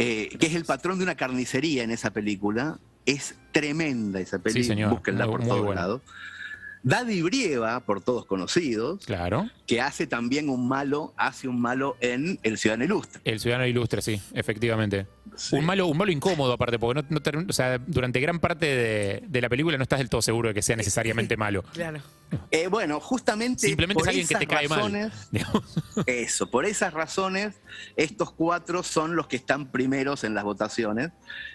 eh, 0.00 0.28
que 0.38 0.46
es 0.46 0.54
el 0.54 0.64
patrón 0.64 0.98
de 0.98 1.04
una 1.04 1.14
carnicería 1.14 1.82
en 1.82 1.90
esa 1.90 2.10
película. 2.10 2.78
Es 3.06 3.34
tremenda 3.52 4.20
esa 4.20 4.38
película, 4.38 4.62
Sí, 4.62 4.68
señor. 4.68 4.90
búsquenla 4.90 5.26
Muy- 5.26 5.36
por 5.38 5.46
todos 5.46 5.74
lados. 5.74 6.02
Daddy 6.82 7.20
Brieva, 7.22 7.80
por 7.80 8.00
todos 8.00 8.24
conocidos, 8.24 9.04
Claro. 9.04 9.50
que 9.66 9.80
hace 9.80 10.06
también 10.06 10.48
un 10.48 10.66
malo, 10.66 11.12
hace 11.16 11.46
un 11.48 11.60
malo 11.60 11.96
en 12.00 12.38
El 12.42 12.56
Ciudadano 12.58 12.84
Ilustre. 12.84 13.20
El 13.24 13.38
ciudadano 13.38 13.66
ilustre, 13.66 14.00
sí, 14.02 14.20
efectivamente. 14.32 15.06
Sí. 15.36 15.56
Un 15.56 15.64
malo, 15.64 15.86
un 15.86 15.96
malo 15.96 16.10
incómodo 16.10 16.52
aparte, 16.52 16.78
porque 16.78 17.02
no, 17.02 17.06
no 17.10 17.20
ter- 17.22 17.36
o 17.36 17.52
sea, 17.52 17.78
durante 17.78 18.18
gran 18.20 18.38
parte 18.40 18.66
de, 18.66 19.22
de 19.26 19.40
la 19.40 19.48
película 19.48 19.76
no 19.76 19.82
estás 19.82 19.98
del 20.00 20.08
todo 20.10 20.22
seguro 20.22 20.48
de 20.48 20.54
que 20.54 20.62
sea 20.62 20.76
necesariamente 20.76 21.36
malo. 21.36 21.62
Claro. 21.72 22.00
Eh, 22.50 22.66
bueno, 22.68 23.00
justamente 23.00 23.66
Simplemente 23.66 23.94
por 23.94 24.04
es 24.04 24.08
alguien 24.08 24.26
que 24.26 24.34
esas 24.34 24.40
te 24.40 24.46
cae 24.46 24.68
mal. 24.68 24.78
razones, 24.78 25.12
digamos. 25.32 25.64
Eso, 26.06 26.50
por 26.50 26.64
esas 26.64 26.92
razones, 26.94 27.54
estos 27.96 28.30
cuatro 28.32 28.82
son 28.82 29.16
los 29.16 29.26
que 29.26 29.36
están 29.36 29.66
primeros 29.70 30.24
en 30.24 30.34
las 30.34 30.44
votaciones. 30.44 31.10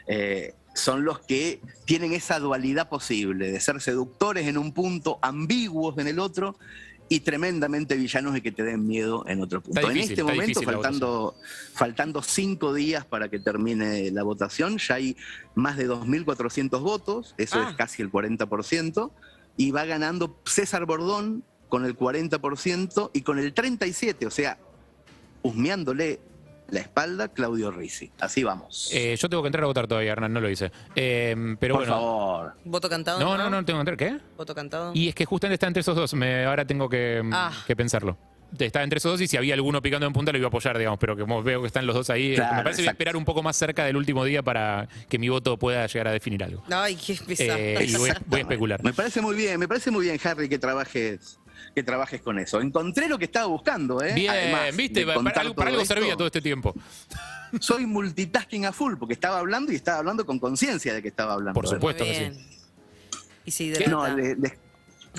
Eh, 0.08 0.54
son 0.76 1.06
los 1.06 1.20
que 1.20 1.62
tienen 1.86 2.12
esa 2.14 2.38
dualidad 2.40 2.90
posible 2.90 3.50
de 3.52 3.60
ser 3.60 3.82
seductores 3.82 4.46
en 4.48 4.58
un 4.58 4.74
punto, 4.74 5.18
ambiguos 5.22 5.98
en 5.98 6.08
el 6.08 6.20
otro 6.20 6.58
y 7.08 7.22
tremendamente 7.22 7.96
villanos 7.96 8.36
y 8.36 8.42
que 8.42 8.52
te 8.52 8.64
den 8.64 8.86
miedo 8.86 9.24
en 9.28 9.42
otro 9.42 9.62
punto. 9.62 9.90
En 9.90 9.98
este 9.98 10.22
momento, 10.24 10.62
faltando, 10.62 11.36
faltando 11.74 12.22
cinco 12.22 12.74
días 12.74 13.06
para 13.06 13.30
que 13.30 13.40
termine 13.40 14.12
la 14.12 14.24
votación, 14.24 14.78
ya 14.78 14.96
hay 14.96 15.16
más 15.54 15.78
de 15.78 15.88
2.400 15.88 16.82
votos, 16.82 17.36
eso 17.38 17.60
Ah. 17.60 17.70
es 17.70 17.76
casi 17.78 18.02
el 18.02 18.12
40%, 18.12 19.12
y 19.56 19.72
va 19.72 19.86
ganando 19.86 20.38
César 20.46 20.86
Bordón 20.86 21.44
con 21.70 21.86
el 21.86 21.96
40% 21.96 23.12
y 23.14 23.22
con 23.22 23.40
el 23.40 23.54
37%, 23.54 24.28
o 24.28 24.32
sea, 24.32 24.58
husmeándole 25.42 26.20
la 26.70 26.80
espalda 26.80 27.28
Claudio 27.30 27.72
Risi. 27.72 28.12
Así 28.20 28.44
vamos. 28.44 28.90
Eh, 28.94 29.16
yo 29.18 29.30
tengo 29.30 29.44
que 29.44 29.48
entrar 29.48 29.64
a 29.64 29.68
votar 29.68 29.88
todavía, 29.88 30.12
Hernán, 30.14 30.34
no 30.34 30.42
lo 30.42 30.50
hice. 30.50 30.72
Eh, 30.96 31.36
pero 31.60 31.76
Por 31.76 31.82
bueno. 31.86 31.94
favor. 31.96 32.54
¿Voto 32.66 32.90
cantado? 32.90 33.20
No, 33.20 33.38
no, 33.38 33.50
no, 33.50 33.64
tengo 33.66 33.84
que 33.84 33.92
entrar. 33.92 33.98
¿Qué? 33.98 34.20
¿Voto 34.38 34.56
cantado? 34.56 34.92
Y 34.96 35.08
es 35.10 35.16
que 35.16 35.26
justamente 35.26 35.56
está 35.56 35.68
entre 35.68 35.82
esos 35.82 35.96
dos. 35.96 36.14
Me, 36.14 36.46
ahora 36.46 36.66
tengo 36.66 36.90
que, 36.90 37.22
Ah. 37.32 37.52
que 37.68 37.76
pensarlo. 37.76 38.18
Estaba 38.58 38.84
entre 38.84 39.00
esos 39.00 39.12
dos 39.12 39.22
y 39.22 39.28
si 39.28 39.36
había 39.36 39.54
alguno 39.54 39.82
picando 39.82 40.06
en 40.08 40.14
punta 40.14 40.32
lo 40.32 40.38
iba 40.38 40.48
a 40.48 40.50
apoyar, 40.50 40.78
digamos. 40.78 40.98
Pero 41.00 41.18
como 41.18 41.44
veo 41.44 41.62
que 41.62 41.68
están 41.68 41.86
los 41.86 41.96
dos 41.96 42.10
ahí, 42.10 42.32
eh, 42.34 42.36
Claro, 42.36 42.56
me 42.58 42.64
parece 42.64 42.78
que 42.78 42.84
voy 42.84 42.88
a 42.88 42.92
exacto. 42.92 42.92
esperar 43.04 43.16
un 43.18 43.26
poco 43.26 43.44
más 43.44 43.58
cerca 43.58 43.84
del 43.84 43.98
último 43.98 44.24
día 44.24 44.44
para 44.44 44.88
que 45.10 45.20
mi 45.20 45.28
voto 45.30 45.58
pueda 45.58 45.86
llegar 45.88 46.08
a 46.08 46.12
definir 46.12 46.42
algo. 46.44 46.64
Ay, 46.72 46.96
qué 46.96 47.18
pesado. 47.28 47.58
Eh, 47.60 47.86
y 47.90 47.96
voy, 47.98 48.12
a- 48.12 48.22
voy 48.28 48.40
a 48.40 48.44
especular. 48.44 48.82
Me 48.84 48.94
parece 48.94 49.20
muy 49.22 49.36
bien, 49.36 49.60
me 49.60 49.68
parece 49.68 49.92
muy 49.92 50.06
bien, 50.06 50.18
Harry, 50.24 50.48
que 50.48 50.58
trabajes, 50.60 51.38
que 51.74 51.84
trabajes 51.84 52.22
con 52.22 52.40
eso. 52.40 52.62
Encontré 52.62 53.08
lo 53.10 53.18
que 53.18 53.26
estaba 53.26 53.46
buscando, 53.48 54.02
¿eh? 54.04 54.14
Bien, 54.14 54.32
Además 54.32 54.76
viste, 54.76 55.06
para, 55.06 55.20
algo, 55.42 55.56
para 55.56 55.86
servía 55.86 56.16
todo 56.16 56.28
este 56.28 56.42
tiempo. 56.42 56.74
Soy 57.60 57.86
multitasking 57.86 58.66
a 58.66 58.72
full, 58.74 58.96
porque 58.98 59.14
estaba 59.14 59.40
hablando 59.40 59.72
y 59.72 59.76
estaba 59.76 60.00
hablando 60.00 60.26
con 60.26 60.40
conciencia 60.40 60.94
de 60.94 61.02
que 61.02 61.08
estaba 61.08 61.34
hablando. 61.34 61.54
Por 61.60 61.68
supuesto. 61.68 62.04
Que. 62.04 62.34
Y. 63.46 63.90
No, 63.90 64.08
le- 64.16 64.36
le- 64.36 64.58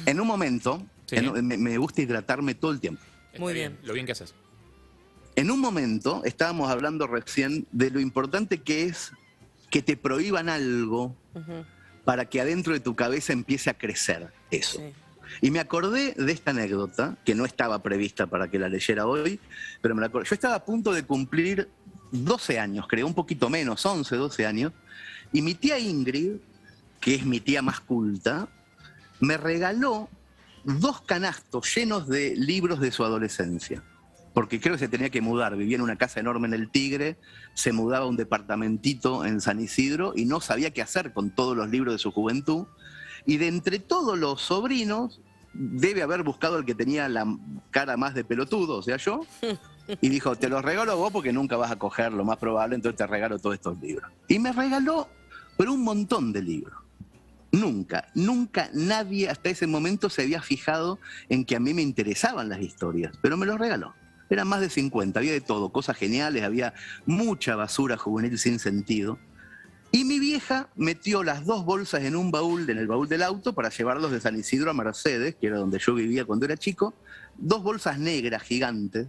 en 0.04 0.20
un 0.20 0.26
momento, 0.26 0.82
Sí. 1.06 1.16
en- 1.16 1.46
me, 1.46 1.56
me 1.56 1.78
gusta 1.78 2.02
hidratarme 2.02 2.54
todo 2.54 2.72
el 2.72 2.80
tiempo. 2.80 3.00
Muy 3.38 3.54
bien. 3.54 3.78
Lo 3.84 3.92
bien 3.94 4.04
que 4.06 4.12
haces. 4.12 4.34
En 5.36 5.50
un 5.50 5.60
momento 5.60 6.22
estábamos 6.24 6.70
hablando 6.70 7.06
recién 7.06 7.66
de 7.70 7.90
lo 7.90 8.00
importante 8.00 8.62
que 8.62 8.84
es 8.84 9.12
que 9.70 9.82
te 9.82 9.96
prohíban 9.96 10.48
algo 10.48 11.14
para 12.04 12.24
que 12.24 12.40
adentro 12.40 12.72
de 12.72 12.80
tu 12.80 12.94
cabeza 12.96 13.32
empiece 13.32 13.68
a 13.70 13.74
crecer 13.74 14.32
eso. 14.50 14.78
sí. 14.78 14.92
Y 15.40 15.50
me 15.50 15.60
acordé 15.60 16.14
de 16.14 16.32
esta 16.32 16.50
anécdota, 16.50 17.16
que 17.24 17.34
no 17.34 17.44
estaba 17.44 17.82
prevista 17.82 18.26
para 18.26 18.48
que 18.48 18.58
la 18.58 18.68
leyera 18.68 19.06
hoy, 19.06 19.40
pero 19.80 19.94
me 19.94 20.00
la 20.00 20.08
acordé. 20.08 20.26
Yo 20.28 20.34
estaba 20.34 20.54
a 20.54 20.64
punto 20.64 20.92
de 20.92 21.04
cumplir 21.04 21.68
12 22.12 22.58
años, 22.58 22.86
creo, 22.88 23.06
un 23.06 23.14
poquito 23.14 23.50
menos, 23.50 23.84
11, 23.84 24.16
12 24.16 24.46
años, 24.46 24.72
y 25.32 25.42
mi 25.42 25.54
tía 25.54 25.78
Ingrid, 25.78 26.36
que 27.00 27.14
es 27.14 27.26
mi 27.26 27.40
tía 27.40 27.62
más 27.62 27.80
culta, 27.80 28.48
me 29.20 29.36
regaló 29.36 30.08
dos 30.64 31.00
canastos 31.02 31.72
llenos 31.74 32.08
de 32.08 32.34
libros 32.36 32.80
de 32.80 32.90
su 32.90 33.04
adolescencia. 33.04 33.82
Porque 34.34 34.60
creo 34.60 34.74
que 34.74 34.80
se 34.80 34.88
tenía 34.88 35.08
que 35.08 35.22
mudar, 35.22 35.56
vivía 35.56 35.76
en 35.76 35.82
una 35.82 35.96
casa 35.96 36.20
enorme 36.20 36.46
en 36.46 36.54
el 36.54 36.70
Tigre, 36.70 37.16
se 37.54 37.72
mudaba 37.72 38.04
a 38.04 38.08
un 38.08 38.16
departamentito 38.16 39.24
en 39.24 39.40
San 39.40 39.60
Isidro 39.60 40.12
y 40.14 40.26
no 40.26 40.40
sabía 40.40 40.72
qué 40.72 40.82
hacer 40.82 41.14
con 41.14 41.30
todos 41.30 41.56
los 41.56 41.70
libros 41.70 41.94
de 41.94 41.98
su 41.98 42.10
juventud. 42.10 42.66
Y 43.26 43.36
de 43.38 43.48
entre 43.48 43.78
todos 43.78 44.18
los 44.18 44.40
sobrinos, 44.40 45.20
debe 45.52 46.02
haber 46.02 46.22
buscado 46.22 46.58
el 46.58 46.64
que 46.64 46.74
tenía 46.74 47.08
la 47.08 47.26
cara 47.70 47.96
más 47.96 48.14
de 48.14 48.24
pelotudo, 48.24 48.78
o 48.78 48.82
sea, 48.82 48.96
yo. 48.96 49.20
Y 50.00 50.08
dijo, 50.08 50.34
te 50.34 50.48
los 50.48 50.64
regalo 50.64 50.96
vos 50.96 51.12
porque 51.12 51.32
nunca 51.32 51.56
vas 51.56 51.70
a 51.70 51.76
coger 51.76 52.12
lo 52.12 52.24
más 52.24 52.38
probable, 52.38 52.74
entonces 52.74 52.98
te 52.98 53.06
regalo 53.06 53.38
todos 53.38 53.54
estos 53.54 53.80
libros. 53.80 54.10
Y 54.26 54.40
me 54.40 54.50
regaló, 54.50 55.08
pero 55.56 55.72
un 55.72 55.84
montón 55.84 56.32
de 56.32 56.42
libros. 56.42 56.76
Nunca, 57.52 58.08
nunca 58.12 58.68
nadie 58.74 59.28
hasta 59.28 59.48
ese 59.48 59.68
momento 59.68 60.10
se 60.10 60.22
había 60.22 60.42
fijado 60.42 60.98
en 61.28 61.44
que 61.44 61.54
a 61.54 61.60
mí 61.60 61.72
me 61.72 61.82
interesaban 61.82 62.48
las 62.48 62.60
historias, 62.60 63.16
pero 63.22 63.36
me 63.36 63.46
los 63.46 63.58
regaló. 63.58 63.94
Eran 64.28 64.48
más 64.48 64.60
de 64.60 64.70
50, 64.70 65.20
había 65.20 65.32
de 65.32 65.40
todo, 65.40 65.70
cosas 65.70 65.96
geniales, 65.96 66.42
había 66.42 66.74
mucha 67.06 67.54
basura 67.54 67.96
juvenil 67.96 68.38
sin 68.38 68.58
sentido. 68.58 69.18
Y 69.96 70.04
mi 70.04 70.18
vieja 70.18 70.68
metió 70.76 71.24
las 71.24 71.46
dos 71.46 71.64
bolsas 71.64 72.04
en 72.04 72.16
un 72.16 72.30
baúl, 72.30 72.68
en 72.68 72.76
el 72.76 72.86
baúl 72.86 73.08
del 73.08 73.22
auto, 73.22 73.54
para 73.54 73.70
llevarlos 73.70 74.12
de 74.12 74.20
San 74.20 74.38
Isidro 74.38 74.70
a 74.70 74.74
Mercedes, 74.74 75.36
que 75.36 75.46
era 75.46 75.56
donde 75.56 75.78
yo 75.78 75.94
vivía 75.94 76.26
cuando 76.26 76.44
era 76.44 76.58
chico, 76.58 76.92
dos 77.38 77.62
bolsas 77.62 77.98
negras 77.98 78.42
gigantes. 78.42 79.06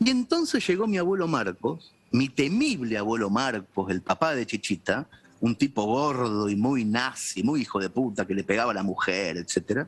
Y 0.00 0.10
entonces 0.10 0.66
llegó 0.66 0.88
mi 0.88 0.98
abuelo 0.98 1.28
Marcos, 1.28 1.94
mi 2.10 2.28
temible 2.28 2.98
abuelo 2.98 3.30
Marcos, 3.30 3.92
el 3.92 4.02
papá 4.02 4.34
de 4.34 4.44
Chichita, 4.44 5.06
un 5.40 5.54
tipo 5.54 5.84
gordo 5.84 6.48
y 6.48 6.56
muy 6.56 6.84
nazi, 6.84 7.44
muy 7.44 7.60
hijo 7.60 7.78
de 7.78 7.88
puta, 7.88 8.26
que 8.26 8.34
le 8.34 8.42
pegaba 8.42 8.72
a 8.72 8.74
la 8.74 8.82
mujer, 8.82 9.36
etc. 9.36 9.86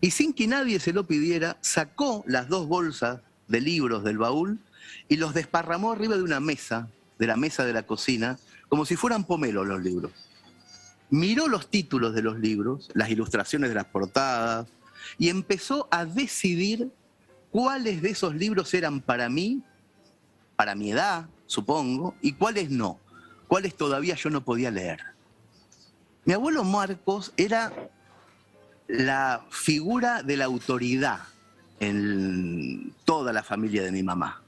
Y 0.00 0.10
sin 0.10 0.32
que 0.32 0.48
nadie 0.48 0.80
se 0.80 0.92
lo 0.92 1.06
pidiera, 1.06 1.56
sacó 1.60 2.24
las 2.26 2.48
dos 2.48 2.66
bolsas 2.66 3.20
de 3.46 3.60
libros 3.60 4.02
del 4.02 4.18
baúl 4.18 4.58
y 5.08 5.18
los 5.18 5.34
desparramó 5.34 5.92
arriba 5.92 6.16
de 6.16 6.24
una 6.24 6.40
mesa, 6.40 6.88
de 7.20 7.28
la 7.28 7.36
mesa 7.36 7.64
de 7.64 7.72
la 7.72 7.84
cocina, 7.84 8.40
como 8.72 8.86
si 8.86 8.96
fueran 8.96 9.24
pomelos 9.24 9.66
los 9.66 9.82
libros. 9.82 10.12
Miró 11.10 11.46
los 11.46 11.68
títulos 11.68 12.14
de 12.14 12.22
los 12.22 12.38
libros, 12.38 12.88
las 12.94 13.10
ilustraciones 13.10 13.68
de 13.68 13.74
las 13.74 13.84
portadas, 13.84 14.66
y 15.18 15.28
empezó 15.28 15.88
a 15.90 16.06
decidir 16.06 16.90
cuáles 17.50 18.00
de 18.00 18.08
esos 18.08 18.34
libros 18.34 18.72
eran 18.72 19.02
para 19.02 19.28
mí, 19.28 19.62
para 20.56 20.74
mi 20.74 20.90
edad, 20.90 21.28
supongo, 21.44 22.14
y 22.22 22.32
cuáles 22.32 22.70
no, 22.70 22.98
cuáles 23.46 23.76
todavía 23.76 24.14
yo 24.14 24.30
no 24.30 24.42
podía 24.42 24.70
leer. 24.70 25.00
Mi 26.24 26.32
abuelo 26.32 26.64
Marcos 26.64 27.34
era 27.36 27.74
la 28.88 29.44
figura 29.50 30.22
de 30.22 30.38
la 30.38 30.46
autoridad 30.46 31.18
en 31.78 32.94
toda 33.04 33.34
la 33.34 33.42
familia 33.42 33.82
de 33.82 33.92
mi 33.92 34.02
mamá. 34.02 34.40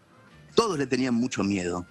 Todos 0.55 0.79
le 0.79 0.87
tenían 0.87 1.13
mucho 1.13 1.45
miedo. 1.45 1.87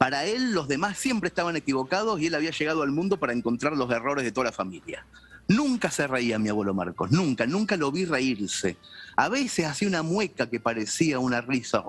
Para 0.00 0.24
él 0.24 0.52
los 0.52 0.66
demás 0.66 0.96
siempre 0.96 1.28
estaban 1.28 1.56
equivocados 1.56 2.18
y 2.18 2.28
él 2.28 2.34
había 2.34 2.52
llegado 2.52 2.80
al 2.80 2.90
mundo 2.90 3.18
para 3.18 3.34
encontrar 3.34 3.74
los 3.74 3.90
errores 3.90 4.24
de 4.24 4.32
toda 4.32 4.46
la 4.46 4.52
familia. 4.52 5.04
Nunca 5.46 5.90
se 5.90 6.06
reía 6.06 6.38
mi 6.38 6.48
abuelo 6.48 6.72
Marcos, 6.72 7.10
nunca, 7.10 7.46
nunca 7.46 7.76
lo 7.76 7.92
vi 7.92 8.06
reírse. 8.06 8.78
A 9.14 9.28
veces 9.28 9.66
hacía 9.66 9.88
una 9.88 10.02
mueca 10.02 10.48
que 10.48 10.58
parecía 10.58 11.18
una 11.18 11.42
risa, 11.42 11.84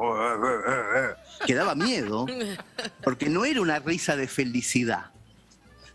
que 1.47 1.55
daba 1.55 1.73
miedo, 1.73 2.25
porque 3.01 3.29
no 3.29 3.45
era 3.45 3.61
una 3.61 3.79
risa 3.79 4.17
de 4.17 4.27
felicidad. 4.27 5.11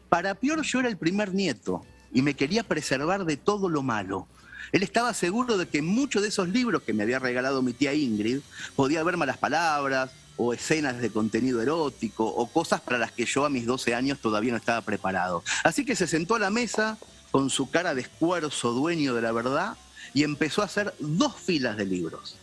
Para 0.08 0.34
peor 0.34 0.62
yo 0.62 0.80
era 0.80 0.88
el 0.88 0.96
primer 0.96 1.34
nieto 1.34 1.84
y 2.14 2.22
me 2.22 2.32
quería 2.32 2.62
preservar 2.62 3.26
de 3.26 3.36
todo 3.36 3.68
lo 3.68 3.82
malo. 3.82 4.26
Él 4.72 4.82
estaba 4.82 5.12
seguro 5.12 5.58
de 5.58 5.68
que 5.68 5.82
muchos 5.82 6.22
de 6.22 6.28
esos 6.28 6.48
libros 6.48 6.82
que 6.82 6.94
me 6.94 7.02
había 7.02 7.18
regalado 7.18 7.60
mi 7.60 7.74
tía 7.74 7.92
Ingrid 7.92 8.40
podía 8.74 9.00
haber 9.00 9.18
malas 9.18 9.36
palabras 9.36 10.10
o 10.36 10.52
escenas 10.52 10.98
de 10.98 11.10
contenido 11.10 11.62
erótico 11.62 12.26
o 12.26 12.46
cosas 12.46 12.80
para 12.80 12.98
las 12.98 13.12
que 13.12 13.24
yo 13.24 13.44
a 13.44 13.50
mis 13.50 13.66
12 13.66 13.94
años 13.94 14.18
todavía 14.20 14.52
no 14.52 14.58
estaba 14.58 14.80
preparado. 14.82 15.42
Así 15.64 15.84
que 15.84 15.96
se 15.96 16.06
sentó 16.06 16.34
a 16.34 16.38
la 16.38 16.50
mesa 16.50 16.98
con 17.30 17.50
su 17.50 17.70
cara 17.70 17.94
de 17.94 18.02
esfuerzo 18.02 18.72
dueño 18.72 19.14
de 19.14 19.22
la 19.22 19.32
verdad 19.32 19.76
y 20.14 20.22
empezó 20.22 20.62
a 20.62 20.66
hacer 20.66 20.94
dos 20.98 21.34
filas 21.36 21.76
de 21.76 21.86
libros. 21.86 22.36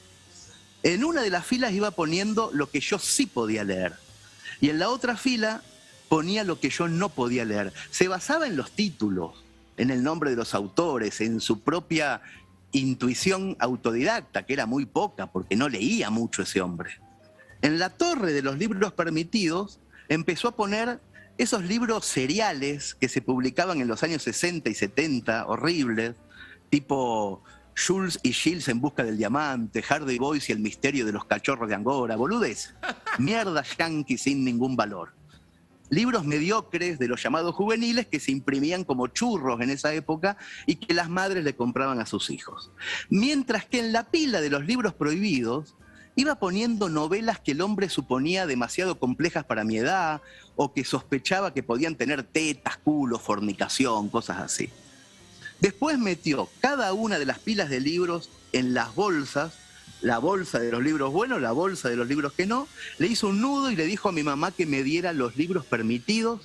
En 0.83 1.03
una 1.03 1.21
de 1.21 1.29
las 1.29 1.45
filas 1.45 1.71
iba 1.71 1.91
poniendo 1.91 2.49
lo 2.53 2.69
que 2.69 2.79
yo 2.79 2.99
sí 2.99 3.25
podía 3.25 3.63
leer 3.63 3.93
y 4.59 4.69
en 4.69 4.79
la 4.79 4.89
otra 4.89 5.17
fila 5.17 5.61
ponía 6.09 6.43
lo 6.43 6.59
que 6.59 6.69
yo 6.69 6.87
no 6.87 7.09
podía 7.09 7.45
leer. 7.45 7.73
Se 7.91 8.07
basaba 8.07 8.47
en 8.47 8.55
los 8.55 8.71
títulos, 8.71 9.43
en 9.77 9.89
el 9.89 10.03
nombre 10.03 10.29
de 10.29 10.35
los 10.35 10.53
autores, 10.53 11.21
en 11.21 11.41
su 11.41 11.61
propia 11.61 12.21
intuición 12.71 13.55
autodidacta, 13.59 14.45
que 14.45 14.53
era 14.53 14.65
muy 14.65 14.85
poca 14.85 15.27
porque 15.27 15.55
no 15.55 15.69
leía 15.69 16.09
mucho 16.09 16.43
ese 16.43 16.61
hombre. 16.61 16.99
En 17.63 17.79
la 17.79 17.89
torre 17.89 18.33
de 18.33 18.41
los 18.41 18.57
libros 18.57 18.91
permitidos 18.91 19.79
empezó 20.09 20.49
a 20.49 20.55
poner 20.57 20.99
esos 21.37 21.63
libros 21.63 22.05
seriales 22.05 22.93
que 22.93 23.07
se 23.07 23.21
publicaban 23.21 23.79
en 23.79 23.87
los 23.87 24.03
años 24.03 24.21
60 24.23 24.69
y 24.69 24.73
70, 24.73 25.47
horribles, 25.47 26.15
tipo 26.69 27.41
Jules 27.77 28.19
y 28.21 28.33
Gilles 28.33 28.67
en 28.67 28.81
busca 28.81 29.05
del 29.05 29.17
diamante, 29.17 29.81
Hardy 29.81 30.19
Boys 30.19 30.49
y 30.49 30.51
el 30.51 30.59
misterio 30.59 31.05
de 31.05 31.13
los 31.13 31.23
cachorros 31.23 31.69
de 31.69 31.75
Angora, 31.75 32.17
boludez, 32.17 32.75
mierda 33.17 33.63
yankee 33.79 34.17
sin 34.17 34.43
ningún 34.43 34.75
valor. 34.75 35.13
Libros 35.89 36.25
mediocres 36.25 36.99
de 36.99 37.07
los 37.07 37.23
llamados 37.23 37.55
juveniles 37.55 38.07
que 38.07 38.19
se 38.19 38.33
imprimían 38.33 38.83
como 38.83 39.07
churros 39.07 39.61
en 39.61 39.69
esa 39.69 39.93
época 39.93 40.35
y 40.65 40.75
que 40.75 40.93
las 40.93 41.07
madres 41.07 41.45
le 41.45 41.55
compraban 41.55 42.01
a 42.01 42.05
sus 42.05 42.29
hijos. 42.29 42.71
Mientras 43.09 43.65
que 43.65 43.79
en 43.79 43.93
la 43.93 44.11
pila 44.11 44.41
de 44.41 44.49
los 44.49 44.65
libros 44.65 44.93
prohibidos 44.93 45.77
iba 46.15 46.35
poniendo 46.35 46.89
novelas 46.89 47.39
que 47.39 47.51
el 47.51 47.61
hombre 47.61 47.89
suponía 47.89 48.45
demasiado 48.45 48.99
complejas 48.99 49.45
para 49.45 49.63
mi 49.63 49.77
edad 49.77 50.21
o 50.55 50.73
que 50.73 50.85
sospechaba 50.85 51.53
que 51.53 51.63
podían 51.63 51.95
tener 51.95 52.23
tetas, 52.23 52.77
culo, 52.77 53.19
fornicación, 53.19 54.09
cosas 54.09 54.39
así. 54.39 54.69
Después 55.59 55.97
metió 55.97 56.49
cada 56.61 56.93
una 56.93 57.17
de 57.17 57.25
las 57.25 57.39
pilas 57.39 57.69
de 57.69 57.79
libros 57.79 58.29
en 58.51 58.73
las 58.73 58.93
bolsas, 58.93 59.53
la 60.01 60.19
bolsa 60.19 60.59
de 60.59 60.71
los 60.71 60.83
libros 60.83 61.11
buenos, 61.11 61.41
la 61.41 61.51
bolsa 61.53 61.89
de 61.89 61.95
los 61.95 62.07
libros 62.07 62.33
que 62.33 62.45
no, 62.45 62.67
le 62.99 63.07
hizo 63.07 63.29
un 63.29 63.41
nudo 63.41 63.71
y 63.71 63.75
le 63.75 63.85
dijo 63.85 64.09
a 64.09 64.11
mi 64.11 64.23
mamá 64.23 64.51
que 64.51 64.65
me 64.65 64.83
diera 64.83 65.13
los 65.13 65.37
libros 65.37 65.65
permitidos 65.65 66.41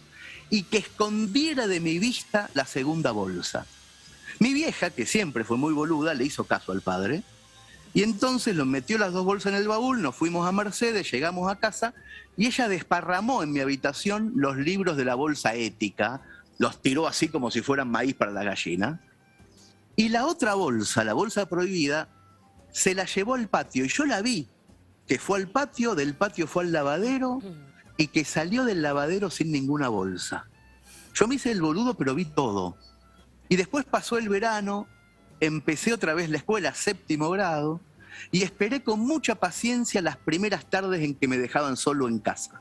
y 0.48 0.62
que 0.62 0.78
escondiera 0.78 1.66
de 1.66 1.80
mi 1.80 1.98
vista 1.98 2.48
la 2.54 2.64
segunda 2.64 3.10
bolsa. 3.10 3.66
Mi 4.38 4.54
vieja, 4.54 4.90
que 4.90 5.04
siempre 5.04 5.44
fue 5.44 5.56
muy 5.56 5.74
boluda, 5.74 6.14
le 6.14 6.24
hizo 6.24 6.44
caso 6.44 6.72
al 6.72 6.80
padre 6.80 7.22
y 7.98 8.04
entonces 8.04 8.54
lo 8.54 8.64
metió 8.64 8.96
las 8.96 9.12
dos 9.12 9.24
bolsas 9.24 9.52
en 9.52 9.58
el 9.58 9.66
baúl, 9.66 10.00
nos 10.00 10.14
fuimos 10.14 10.46
a 10.46 10.52
Mercedes, 10.52 11.10
llegamos 11.10 11.50
a 11.50 11.56
casa 11.56 11.94
y 12.36 12.46
ella 12.46 12.68
desparramó 12.68 13.42
en 13.42 13.50
mi 13.50 13.58
habitación 13.58 14.34
los 14.36 14.56
libros 14.56 14.96
de 14.96 15.04
la 15.04 15.16
bolsa 15.16 15.54
ética, 15.56 16.22
los 16.58 16.80
tiró 16.80 17.08
así 17.08 17.26
como 17.26 17.50
si 17.50 17.60
fueran 17.60 17.90
maíz 17.90 18.14
para 18.14 18.30
la 18.30 18.44
gallina. 18.44 19.00
Y 19.96 20.10
la 20.10 20.26
otra 20.26 20.54
bolsa, 20.54 21.02
la 21.02 21.12
bolsa 21.12 21.48
prohibida, 21.48 22.08
se 22.70 22.94
la 22.94 23.04
llevó 23.04 23.34
al 23.34 23.48
patio 23.48 23.84
y 23.84 23.88
yo 23.88 24.04
la 24.04 24.22
vi, 24.22 24.46
que 25.08 25.18
fue 25.18 25.40
al 25.40 25.48
patio, 25.48 25.96
del 25.96 26.14
patio 26.14 26.46
fue 26.46 26.62
al 26.62 26.70
lavadero 26.70 27.40
y 27.96 28.06
que 28.06 28.24
salió 28.24 28.64
del 28.64 28.80
lavadero 28.80 29.28
sin 29.28 29.50
ninguna 29.50 29.88
bolsa. 29.88 30.46
Yo 31.14 31.26
me 31.26 31.34
hice 31.34 31.50
el 31.50 31.60
boludo, 31.60 31.94
pero 31.94 32.14
vi 32.14 32.26
todo. 32.26 32.76
Y 33.48 33.56
después 33.56 33.84
pasó 33.84 34.18
el 34.18 34.28
verano, 34.28 34.86
empecé 35.40 35.92
otra 35.92 36.14
vez 36.14 36.30
la 36.30 36.36
escuela, 36.36 36.72
séptimo 36.74 37.28
grado, 37.30 37.80
y 38.30 38.42
esperé 38.42 38.82
con 38.82 39.00
mucha 39.00 39.36
paciencia 39.36 40.02
las 40.02 40.16
primeras 40.16 40.68
tardes 40.68 41.02
en 41.02 41.14
que 41.14 41.28
me 41.28 41.38
dejaban 41.38 41.76
solo 41.76 42.08
en 42.08 42.18
casa. 42.18 42.60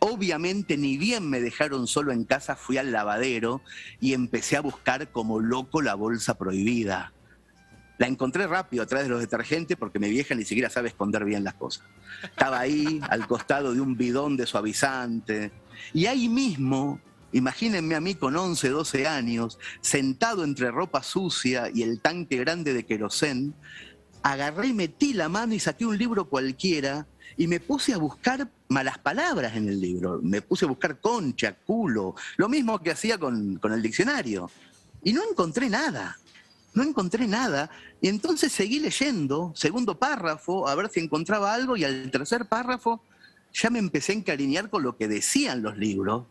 Obviamente 0.00 0.76
ni 0.76 0.98
bien 0.98 1.28
me 1.28 1.40
dejaron 1.40 1.86
solo 1.86 2.12
en 2.12 2.24
casa, 2.24 2.56
fui 2.56 2.76
al 2.76 2.92
lavadero 2.92 3.62
y 4.00 4.12
empecé 4.12 4.56
a 4.56 4.60
buscar 4.60 5.10
como 5.10 5.40
loco 5.40 5.80
la 5.80 5.94
bolsa 5.94 6.36
prohibida. 6.36 7.12
La 7.96 8.06
encontré 8.06 8.46
rápido 8.46 8.82
a 8.82 8.86
través 8.86 9.06
de 9.06 9.10
los 9.10 9.20
detergentes 9.20 9.76
porque 9.76 9.98
mi 9.98 10.10
vieja 10.10 10.34
ni 10.34 10.44
siquiera 10.44 10.68
sabe 10.68 10.88
esconder 10.88 11.24
bien 11.24 11.44
las 11.44 11.54
cosas. 11.54 11.86
Estaba 12.22 12.60
ahí, 12.60 13.00
al 13.08 13.26
costado 13.26 13.72
de 13.72 13.80
un 13.80 13.96
bidón 13.96 14.36
de 14.36 14.46
suavizante. 14.46 15.52
Y 15.92 16.06
ahí 16.06 16.28
mismo 16.28 17.00
Imagínense 17.34 17.96
a 17.96 18.00
mí 18.00 18.14
con 18.14 18.36
11, 18.36 18.68
12 18.68 19.08
años, 19.08 19.58
sentado 19.80 20.44
entre 20.44 20.70
ropa 20.70 21.02
sucia 21.02 21.68
y 21.74 21.82
el 21.82 22.00
tanque 22.00 22.36
grande 22.36 22.72
de 22.72 22.86
querosén, 22.86 23.56
agarré 24.24 24.68
y 24.68 24.72
metí 24.72 25.12
la 25.12 25.28
mano 25.28 25.54
y 25.54 25.60
saqué 25.60 25.84
un 25.84 25.98
libro 25.98 26.30
cualquiera 26.30 27.06
y 27.36 27.46
me 27.46 27.60
puse 27.60 27.92
a 27.92 27.98
buscar 27.98 28.50
malas 28.68 28.96
palabras 28.98 29.54
en 29.54 29.68
el 29.68 29.78
libro. 29.78 30.18
Me 30.22 30.40
puse 30.40 30.64
a 30.64 30.68
buscar 30.68 30.98
concha, 30.98 31.54
culo, 31.54 32.14
lo 32.38 32.48
mismo 32.48 32.80
que 32.80 32.90
hacía 32.90 33.18
con, 33.18 33.56
con 33.58 33.72
el 33.74 33.82
diccionario. 33.82 34.50
Y 35.02 35.12
no 35.12 35.20
encontré 35.30 35.68
nada. 35.68 36.18
No 36.72 36.82
encontré 36.82 37.28
nada. 37.28 37.68
Y 38.00 38.08
entonces 38.08 38.50
seguí 38.50 38.80
leyendo, 38.80 39.52
segundo 39.54 39.98
párrafo, 39.98 40.66
a 40.68 40.74
ver 40.74 40.88
si 40.88 41.00
encontraba 41.00 41.52
algo, 41.52 41.76
y 41.76 41.84
al 41.84 42.10
tercer 42.10 42.46
párrafo 42.46 43.02
ya 43.52 43.68
me 43.68 43.78
empecé 43.78 44.12
a 44.12 44.16
encariñar 44.16 44.70
con 44.70 44.82
lo 44.82 44.96
que 44.96 45.06
decían 45.06 45.62
los 45.62 45.76
libros. 45.76 46.24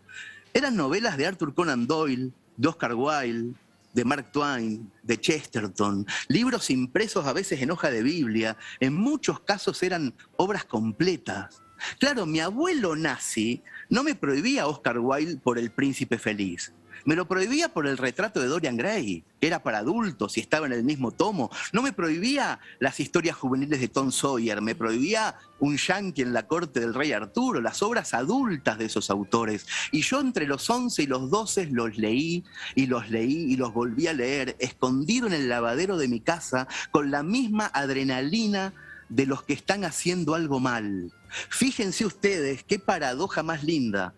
Eran 0.51 0.75
novelas 0.75 1.15
de 1.15 1.27
Arthur 1.27 1.53
Conan 1.53 1.85
Doyle, 1.85 2.31
de 2.57 2.67
Oscar 2.67 2.95
Wilde, 2.95 3.53
de 3.93 4.05
Mark 4.05 4.31
Twain, 4.31 4.91
de 5.03 5.19
Chesterton, 5.19 6.05
libros 6.27 6.69
impresos 6.69 7.25
a 7.25 7.33
veces 7.33 7.61
en 7.61 7.71
hoja 7.71 7.91
de 7.91 8.03
Biblia, 8.03 8.57
en 8.79 8.95
muchos 8.95 9.39
casos 9.41 9.81
eran 9.83 10.13
obras 10.37 10.65
completas. 10.65 11.61
Claro, 11.99 12.25
mi 12.25 12.39
abuelo 12.39 12.95
nazi 12.95 13.61
no 13.89 14.03
me 14.03 14.15
prohibía 14.15 14.67
Oscar 14.67 14.99
Wilde 14.99 15.37
por 15.37 15.59
El 15.59 15.71
Príncipe 15.71 16.17
Feliz. 16.17 16.73
Me 17.05 17.15
lo 17.15 17.27
prohibía 17.27 17.69
por 17.69 17.85
el 17.85 17.97
retrato 17.97 18.39
de 18.39 18.47
Dorian 18.47 18.77
Gray, 18.77 19.25
que 19.41 19.47
era 19.47 19.61
para 19.61 19.79
adultos 19.79 20.37
y 20.37 20.39
estaba 20.39 20.67
en 20.67 20.73
el 20.73 20.83
mismo 20.83 21.11
tomo. 21.11 21.51
No 21.73 21.81
me 21.81 21.91
prohibía 21.91 22.59
las 22.79 22.99
historias 23.01 23.35
juveniles 23.35 23.81
de 23.81 23.89
Tom 23.89 24.11
Sawyer, 24.11 24.61
me 24.61 24.73
prohibía 24.73 25.35
un 25.59 25.75
yankee 25.75 26.21
en 26.21 26.31
la 26.31 26.47
corte 26.47 26.79
del 26.79 26.93
rey 26.93 27.11
Arturo, 27.11 27.59
las 27.59 27.83
obras 27.83 28.13
adultas 28.13 28.77
de 28.77 28.85
esos 28.85 29.09
autores. 29.09 29.67
Y 29.91 30.01
yo 30.01 30.21
entre 30.21 30.47
los 30.47 30.69
11 30.69 31.03
y 31.03 31.07
los 31.07 31.29
12 31.29 31.67
los 31.71 31.97
leí 31.97 32.45
y 32.73 32.85
los 32.85 33.09
leí 33.09 33.51
y 33.51 33.57
los 33.57 33.73
volví 33.73 34.07
a 34.07 34.13
leer, 34.13 34.55
escondido 34.59 35.27
en 35.27 35.33
el 35.33 35.49
lavadero 35.49 35.97
de 35.97 36.07
mi 36.07 36.21
casa, 36.21 36.67
con 36.91 37.11
la 37.11 37.21
misma 37.21 37.69
adrenalina 37.73 38.73
de 39.09 39.25
los 39.25 39.43
que 39.43 39.53
están 39.53 39.83
haciendo 39.83 40.35
algo 40.35 40.61
mal. 40.61 41.11
Fíjense 41.49 42.05
ustedes 42.05 42.63
qué 42.63 42.79
paradoja 42.79 43.43
más 43.43 43.63
linda 43.63 44.13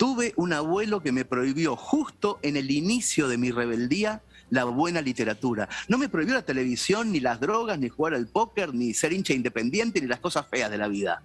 Tuve 0.00 0.32
un 0.36 0.54
abuelo 0.54 1.02
que 1.02 1.12
me 1.12 1.26
prohibió 1.26 1.76
justo 1.76 2.38
en 2.40 2.56
el 2.56 2.70
inicio 2.70 3.28
de 3.28 3.36
mi 3.36 3.50
rebeldía 3.50 4.22
la 4.50 4.64
buena 4.64 5.00
literatura. 5.00 5.68
No 5.88 5.96
me 5.98 6.08
prohibió 6.08 6.34
la 6.34 6.42
televisión, 6.42 7.12
ni 7.12 7.20
las 7.20 7.40
drogas, 7.40 7.78
ni 7.78 7.88
jugar 7.88 8.14
al 8.14 8.26
póker, 8.26 8.74
ni 8.74 8.92
ser 8.94 9.12
hincha 9.12 9.32
independiente, 9.32 10.00
ni 10.00 10.06
las 10.06 10.20
cosas 10.20 10.46
feas 10.50 10.70
de 10.70 10.78
la 10.78 10.88
vida. 10.88 11.22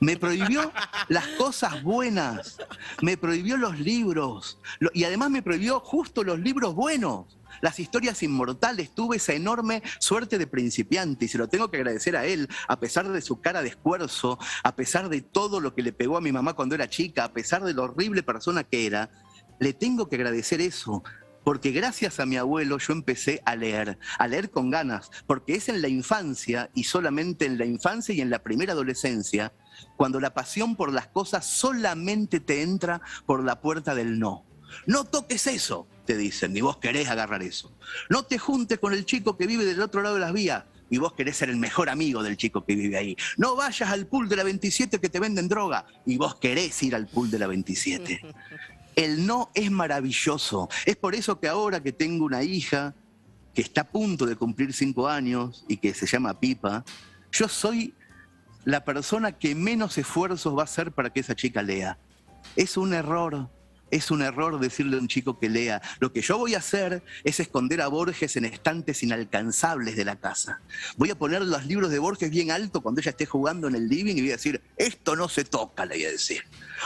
Me 0.00 0.16
prohibió 0.16 0.72
las 1.08 1.26
cosas 1.38 1.82
buenas. 1.82 2.58
Me 3.02 3.16
prohibió 3.16 3.56
los 3.56 3.78
libros. 3.78 4.58
Lo- 4.78 4.90
y 4.94 5.04
además 5.04 5.30
me 5.30 5.42
prohibió 5.42 5.80
justo 5.80 6.22
los 6.22 6.38
libros 6.38 6.74
buenos. 6.74 7.36
Las 7.62 7.80
historias 7.80 8.22
inmortales, 8.22 8.90
tuve 8.94 9.16
esa 9.16 9.32
enorme 9.32 9.82
suerte 9.98 10.36
de 10.36 10.46
principiante 10.46 11.24
y 11.24 11.28
se 11.28 11.38
lo 11.38 11.48
tengo 11.48 11.70
que 11.70 11.78
agradecer 11.78 12.14
a 12.14 12.26
él, 12.26 12.48
a 12.68 12.78
pesar 12.78 13.08
de 13.08 13.22
su 13.22 13.40
cara 13.40 13.62
de 13.62 13.70
esfuerzo, 13.70 14.38
a 14.62 14.76
pesar 14.76 15.08
de 15.08 15.22
todo 15.22 15.58
lo 15.60 15.74
que 15.74 15.82
le 15.82 15.94
pegó 15.94 16.18
a 16.18 16.20
mi 16.20 16.32
mamá 16.32 16.52
cuando 16.52 16.74
era 16.74 16.90
chica, 16.90 17.24
a 17.24 17.32
pesar 17.32 17.64
de 17.64 17.72
la 17.72 17.82
horrible 17.84 18.22
persona 18.22 18.62
que 18.62 18.84
era, 18.84 19.08
le 19.58 19.72
tengo 19.72 20.06
que 20.06 20.16
agradecer 20.16 20.60
eso, 20.60 21.02
porque 21.46 21.70
gracias 21.70 22.18
a 22.18 22.26
mi 22.26 22.36
abuelo 22.36 22.76
yo 22.78 22.92
empecé 22.92 23.40
a 23.44 23.54
leer, 23.54 23.98
a 24.18 24.26
leer 24.26 24.50
con 24.50 24.68
ganas, 24.68 25.12
porque 25.28 25.54
es 25.54 25.68
en 25.68 25.80
la 25.80 25.86
infancia 25.86 26.70
y 26.74 26.82
solamente 26.82 27.46
en 27.46 27.56
la 27.56 27.64
infancia 27.64 28.12
y 28.12 28.20
en 28.20 28.30
la 28.30 28.40
primera 28.40 28.72
adolescencia 28.72 29.52
cuando 29.96 30.18
la 30.18 30.34
pasión 30.34 30.74
por 30.74 30.92
las 30.92 31.06
cosas 31.06 31.46
solamente 31.46 32.40
te 32.40 32.62
entra 32.62 33.00
por 33.26 33.44
la 33.44 33.60
puerta 33.60 33.94
del 33.94 34.18
no. 34.18 34.44
No 34.86 35.04
toques 35.04 35.46
eso, 35.46 35.86
te 36.04 36.16
dicen, 36.16 36.52
ni 36.52 36.62
vos 36.62 36.78
querés 36.78 37.08
agarrar 37.08 37.44
eso. 37.44 37.72
No 38.10 38.24
te 38.24 38.38
juntes 38.38 38.80
con 38.80 38.92
el 38.92 39.04
chico 39.04 39.36
que 39.36 39.46
vive 39.46 39.64
del 39.64 39.82
otro 39.82 40.02
lado 40.02 40.16
de 40.16 40.22
las 40.22 40.32
vías, 40.32 40.64
y 40.90 40.98
vos 40.98 41.12
querés 41.12 41.36
ser 41.36 41.48
el 41.48 41.58
mejor 41.58 41.90
amigo 41.90 42.24
del 42.24 42.36
chico 42.36 42.64
que 42.64 42.74
vive 42.74 42.96
ahí. 42.96 43.16
No 43.36 43.54
vayas 43.54 43.90
al 43.90 44.08
pool 44.08 44.28
de 44.28 44.34
la 44.34 44.42
27 44.42 44.98
que 44.98 45.08
te 45.08 45.20
venden 45.20 45.46
droga, 45.46 45.86
y 46.04 46.16
vos 46.16 46.34
querés 46.34 46.82
ir 46.82 46.96
al 46.96 47.06
pool 47.06 47.30
de 47.30 47.38
la 47.38 47.46
27. 47.46 48.20
El 48.96 49.26
no 49.26 49.50
es 49.54 49.70
maravilloso. 49.70 50.68
Es 50.84 50.96
por 50.96 51.14
eso 51.14 51.38
que 51.38 51.48
ahora 51.48 51.82
que 51.82 51.92
tengo 51.92 52.24
una 52.24 52.42
hija 52.42 52.94
que 53.54 53.62
está 53.62 53.82
a 53.82 53.90
punto 53.90 54.26
de 54.26 54.36
cumplir 54.36 54.72
cinco 54.72 55.06
años 55.06 55.64
y 55.68 55.76
que 55.76 55.94
se 55.94 56.06
llama 56.06 56.40
Pipa, 56.40 56.84
yo 57.30 57.48
soy 57.48 57.94
la 58.64 58.84
persona 58.84 59.32
que 59.32 59.54
menos 59.54 59.96
esfuerzos 59.96 60.56
va 60.56 60.62
a 60.62 60.64
hacer 60.64 60.92
para 60.92 61.10
que 61.10 61.20
esa 61.20 61.36
chica 61.36 61.62
lea. 61.62 61.98
Es 62.56 62.76
un 62.76 62.94
error. 62.94 63.48
Es 63.90 64.10
un 64.10 64.22
error 64.22 64.58
decirle 64.58 64.96
a 64.96 65.00
un 65.00 65.06
chico 65.06 65.38
que 65.38 65.48
lea. 65.48 65.80
Lo 66.00 66.12
que 66.12 66.20
yo 66.20 66.38
voy 66.38 66.54
a 66.54 66.58
hacer 66.58 67.04
es 67.22 67.38
esconder 67.38 67.80
a 67.80 67.88
Borges 67.88 68.36
en 68.36 68.44
estantes 68.44 69.02
inalcanzables 69.02 69.96
de 69.96 70.04
la 70.04 70.16
casa. 70.16 70.60
Voy 70.96 71.10
a 71.10 71.18
poner 71.18 71.42
los 71.42 71.66
libros 71.66 71.90
de 71.90 72.00
Borges 72.00 72.30
bien 72.30 72.50
alto 72.50 72.80
cuando 72.80 73.00
ella 73.00 73.10
esté 73.10 73.26
jugando 73.26 73.68
en 73.68 73.76
el 73.76 73.88
living 73.88 74.16
y 74.16 74.22
voy 74.22 74.30
a 74.30 74.36
decir, 74.36 74.60
esto 74.76 75.14
no 75.14 75.28
se 75.28 75.44
toca, 75.44 75.86
le 75.86 75.96
voy 75.96 76.04
a 76.06 76.10
decir. 76.10 76.42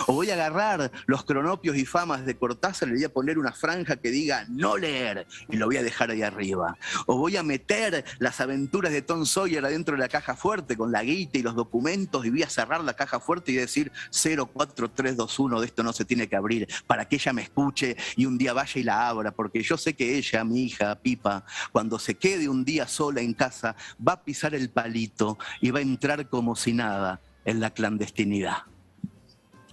O 0.06 0.14
voy 0.14 0.30
a 0.30 0.34
agarrar 0.34 0.92
los 1.06 1.24
cronopios 1.24 1.76
y 1.76 1.86
famas 1.86 2.24
de 2.26 2.36
Cortázar 2.36 2.88
y 2.88 2.92
le 2.92 2.96
voy 2.98 3.04
a 3.04 3.12
poner 3.12 3.38
una 3.38 3.52
franja 3.52 3.96
que 3.96 4.10
diga 4.10 4.44
no 4.48 4.76
leer 4.76 5.26
y 5.48 5.56
lo 5.56 5.66
voy 5.66 5.78
a 5.78 5.82
dejar 5.82 6.10
ahí 6.10 6.22
arriba. 6.22 6.76
O 7.06 7.16
voy 7.16 7.36
a 7.36 7.42
meter 7.42 8.04
las 8.18 8.40
aventuras 8.40 8.92
de 8.92 9.02
Tom 9.02 9.24
Sawyer 9.24 9.64
adentro 9.64 9.94
de 9.94 10.00
la 10.00 10.08
caja 10.08 10.36
fuerte 10.36 10.76
con 10.76 10.92
la 10.92 11.02
guita 11.02 11.38
y 11.38 11.42
los 11.42 11.54
documentos 11.54 12.24
y 12.26 12.30
voy 12.30 12.42
a 12.42 12.50
cerrar 12.50 12.82
la 12.82 12.94
caja 12.94 13.20
fuerte 13.20 13.52
y 13.52 13.56
decir 13.56 13.90
04321 14.10 15.60
de 15.60 15.66
esto 15.66 15.82
no 15.82 15.92
se 15.92 16.04
tiene 16.04 16.28
que 16.28 16.36
abrir 16.36 16.68
para 16.90 17.04
que 17.04 17.14
ella 17.14 17.32
me 17.32 17.42
escuche 17.42 17.96
y 18.16 18.26
un 18.26 18.36
día 18.36 18.52
vaya 18.52 18.80
y 18.80 18.82
la 18.82 19.06
abra, 19.06 19.30
porque 19.30 19.62
yo 19.62 19.76
sé 19.76 19.94
que 19.94 20.18
ella, 20.18 20.42
mi 20.42 20.64
hija, 20.64 20.96
Pipa, 20.96 21.44
cuando 21.70 22.00
se 22.00 22.16
quede 22.16 22.48
un 22.48 22.64
día 22.64 22.88
sola 22.88 23.20
en 23.20 23.32
casa, 23.32 23.76
va 24.04 24.14
a 24.14 24.24
pisar 24.24 24.56
el 24.56 24.70
palito 24.70 25.38
y 25.60 25.70
va 25.70 25.78
a 25.78 25.82
entrar 25.82 26.28
como 26.28 26.56
si 26.56 26.72
nada 26.72 27.20
en 27.44 27.60
la 27.60 27.70
clandestinidad. 27.70 28.64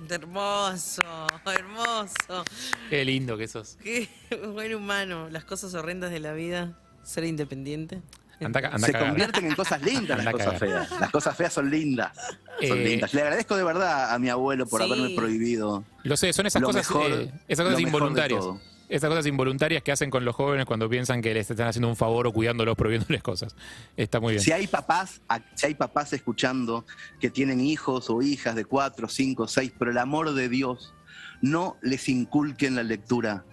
Hermoso, 0.08 1.02
hermoso. 1.44 2.46
Qué 2.92 3.04
lindo 3.04 3.36
que 3.36 3.48
sos. 3.48 3.80
Qué 3.82 4.08
buen 4.54 4.76
humano. 4.76 5.28
Las 5.32 5.44
cosas 5.44 5.74
horrendas 5.74 6.12
de 6.12 6.20
la 6.20 6.34
vida. 6.34 6.80
Ser 7.02 7.24
independiente. 7.24 8.04
Anda, 8.40 8.62
ca- 8.62 8.68
anda 8.70 8.86
se 8.86 8.92
cagar. 8.92 9.08
convierten 9.10 9.46
en 9.46 9.56
cosas 9.56 9.82
lindas 9.82 10.20
Anda 10.20 10.24
las 10.32 10.34
cosas 10.34 10.60
cagar. 10.60 10.88
feas. 10.88 11.02
Las 11.02 11.10
cosas 11.12 11.36
feas 11.36 11.54
son 11.54 11.70
lindas. 11.70 12.16
Son 12.68 12.78
Eh, 12.78 12.84
lindas. 12.86 13.14
Le 13.14 13.22
agradezco 13.22 13.56
de 13.56 13.64
verdad 13.64 14.14
a 14.14 14.20
mi 14.20 14.30
abuelo 14.30 14.66
por 14.68 14.82
Sí. 14.84 14.88
haberme 14.92 15.16
prohibido. 15.16 15.84
Lo 16.04 16.18
sé, 16.18 16.32
son 16.34 16.46
esas 16.46 16.62
Lo 16.62 16.68
cosas, 16.68 16.88
mejor- 16.90 17.12
eh, 17.12 17.32
esas 17.48 17.66
cosas 17.66 17.80
involuntarias. 17.82 18.44
Esas 18.90 19.10
cosas 19.10 19.26
involuntarias 19.26 19.84
que 19.84 19.92
hacen 19.92 20.10
con 20.10 20.24
los 20.24 20.34
jóvenes 20.34 20.66
cuando 20.66 20.88
piensan 20.90 21.22
que 21.22 21.34
les 21.34 21.52
están 21.52 21.68
haciendo 21.68 21.90
un 21.90 21.98
favor 21.98 22.26
o 22.26 22.32
cuidándolos, 22.32 22.78
prohibiéndoles 22.78 23.22
cosas. 23.22 23.54
Está 23.98 24.22
muy 24.22 24.34
bien. 24.36 24.44
Si 24.44 24.54
hay 24.54 24.66
papás, 24.68 25.20
si 25.56 25.66
hay 25.66 25.76
papás 25.76 26.14
escuchando 26.14 26.86
que 27.20 27.30
tienen 27.30 27.60
hijos 27.60 28.10
o 28.10 28.22
hijas 28.22 28.56
de 28.56 28.64
cuatro, 28.64 29.10
cinco, 29.10 29.46
seis, 29.50 29.74
por 29.78 29.90
el 29.90 29.98
amor 29.98 30.34
de 30.34 30.48
Dios, 30.48 30.94
no 31.42 31.76
les 31.82 32.08
inculquen 32.08 32.76
la 32.76 32.84
lectura. 32.84 33.44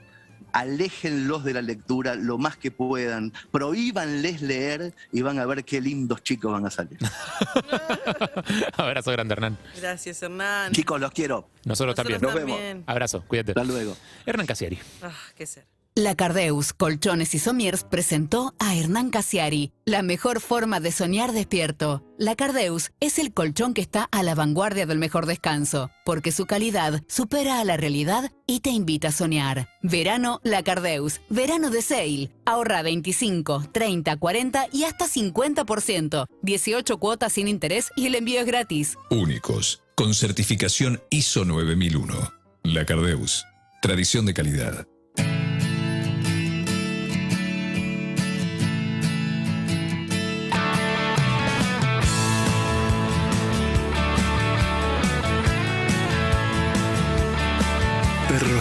Aléjenlos 0.54 1.42
de 1.42 1.52
la 1.52 1.62
lectura 1.62 2.14
lo 2.14 2.38
más 2.38 2.56
que 2.56 2.70
puedan. 2.70 3.32
Prohíbanles 3.50 4.40
leer 4.40 4.94
y 5.10 5.20
van 5.22 5.40
a 5.40 5.46
ver 5.46 5.64
qué 5.64 5.80
lindos 5.80 6.22
chicos 6.22 6.52
van 6.52 6.64
a 6.64 6.70
salir. 6.70 6.96
Abrazo 8.76 9.10
grande, 9.10 9.32
Hernán. 9.32 9.58
Gracias, 9.76 10.22
Hernán. 10.22 10.70
Chicos, 10.70 11.00
los 11.00 11.10
quiero. 11.10 11.50
Nosotros, 11.64 11.96
también. 11.96 12.20
Nos 12.20 12.32
vemos. 12.32 12.60
Abrazo, 12.86 13.24
cuídate. 13.26 13.50
Hasta 13.50 13.64
luego. 13.64 13.96
Hernán 14.24 14.46
Casiari. 14.46 14.78
Ah, 15.02 15.10
qué 15.36 15.44
ser. 15.44 15.73
La 15.96 16.16
Cardeus 16.16 16.72
Colchones 16.72 17.36
y 17.36 17.38
Somiers 17.38 17.84
presentó 17.84 18.52
a 18.58 18.74
Hernán 18.74 19.10
Casiari, 19.10 19.70
la 19.84 20.02
mejor 20.02 20.40
forma 20.40 20.80
de 20.80 20.90
soñar 20.90 21.30
despierto. 21.30 22.02
La 22.18 22.34
Cardeus 22.34 22.90
es 22.98 23.20
el 23.20 23.32
colchón 23.32 23.74
que 23.74 23.82
está 23.82 24.08
a 24.10 24.24
la 24.24 24.34
vanguardia 24.34 24.86
del 24.86 24.98
mejor 24.98 25.26
descanso, 25.26 25.92
porque 26.04 26.32
su 26.32 26.46
calidad 26.46 27.04
supera 27.06 27.60
a 27.60 27.64
la 27.64 27.76
realidad 27.76 28.32
y 28.44 28.58
te 28.58 28.70
invita 28.70 29.08
a 29.08 29.12
soñar. 29.12 29.68
Verano 29.82 30.40
La 30.42 30.64
Cardeus, 30.64 31.20
verano 31.30 31.70
de 31.70 31.80
sale. 31.80 32.32
Ahorra 32.44 32.82
25, 32.82 33.68
30, 33.70 34.16
40 34.16 34.66
y 34.72 34.82
hasta 34.82 35.06
50%. 35.06 36.26
18 36.42 36.98
cuotas 36.98 37.34
sin 37.34 37.46
interés 37.46 37.92
y 37.94 38.06
el 38.06 38.16
envío 38.16 38.40
es 38.40 38.46
gratis. 38.46 38.98
Únicos, 39.10 39.84
con 39.94 40.12
certificación 40.14 41.00
ISO 41.10 41.44
9001. 41.44 42.32
La 42.64 42.84
Cardeus. 42.84 43.44
Tradición 43.80 44.26
de 44.26 44.34
calidad. 44.34 44.88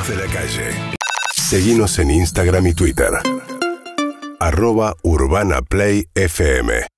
De 0.07 0.17
la 0.17 0.25
calle. 0.33 0.95
Seguimos 1.33 1.97
en 1.97 2.11
Instagram 2.11 2.67
y 2.67 2.73
Twitter. 2.73 3.09
Arroba 4.37 4.95
Urbana 5.01 5.61
Play 5.61 6.09
FM. 6.13 6.87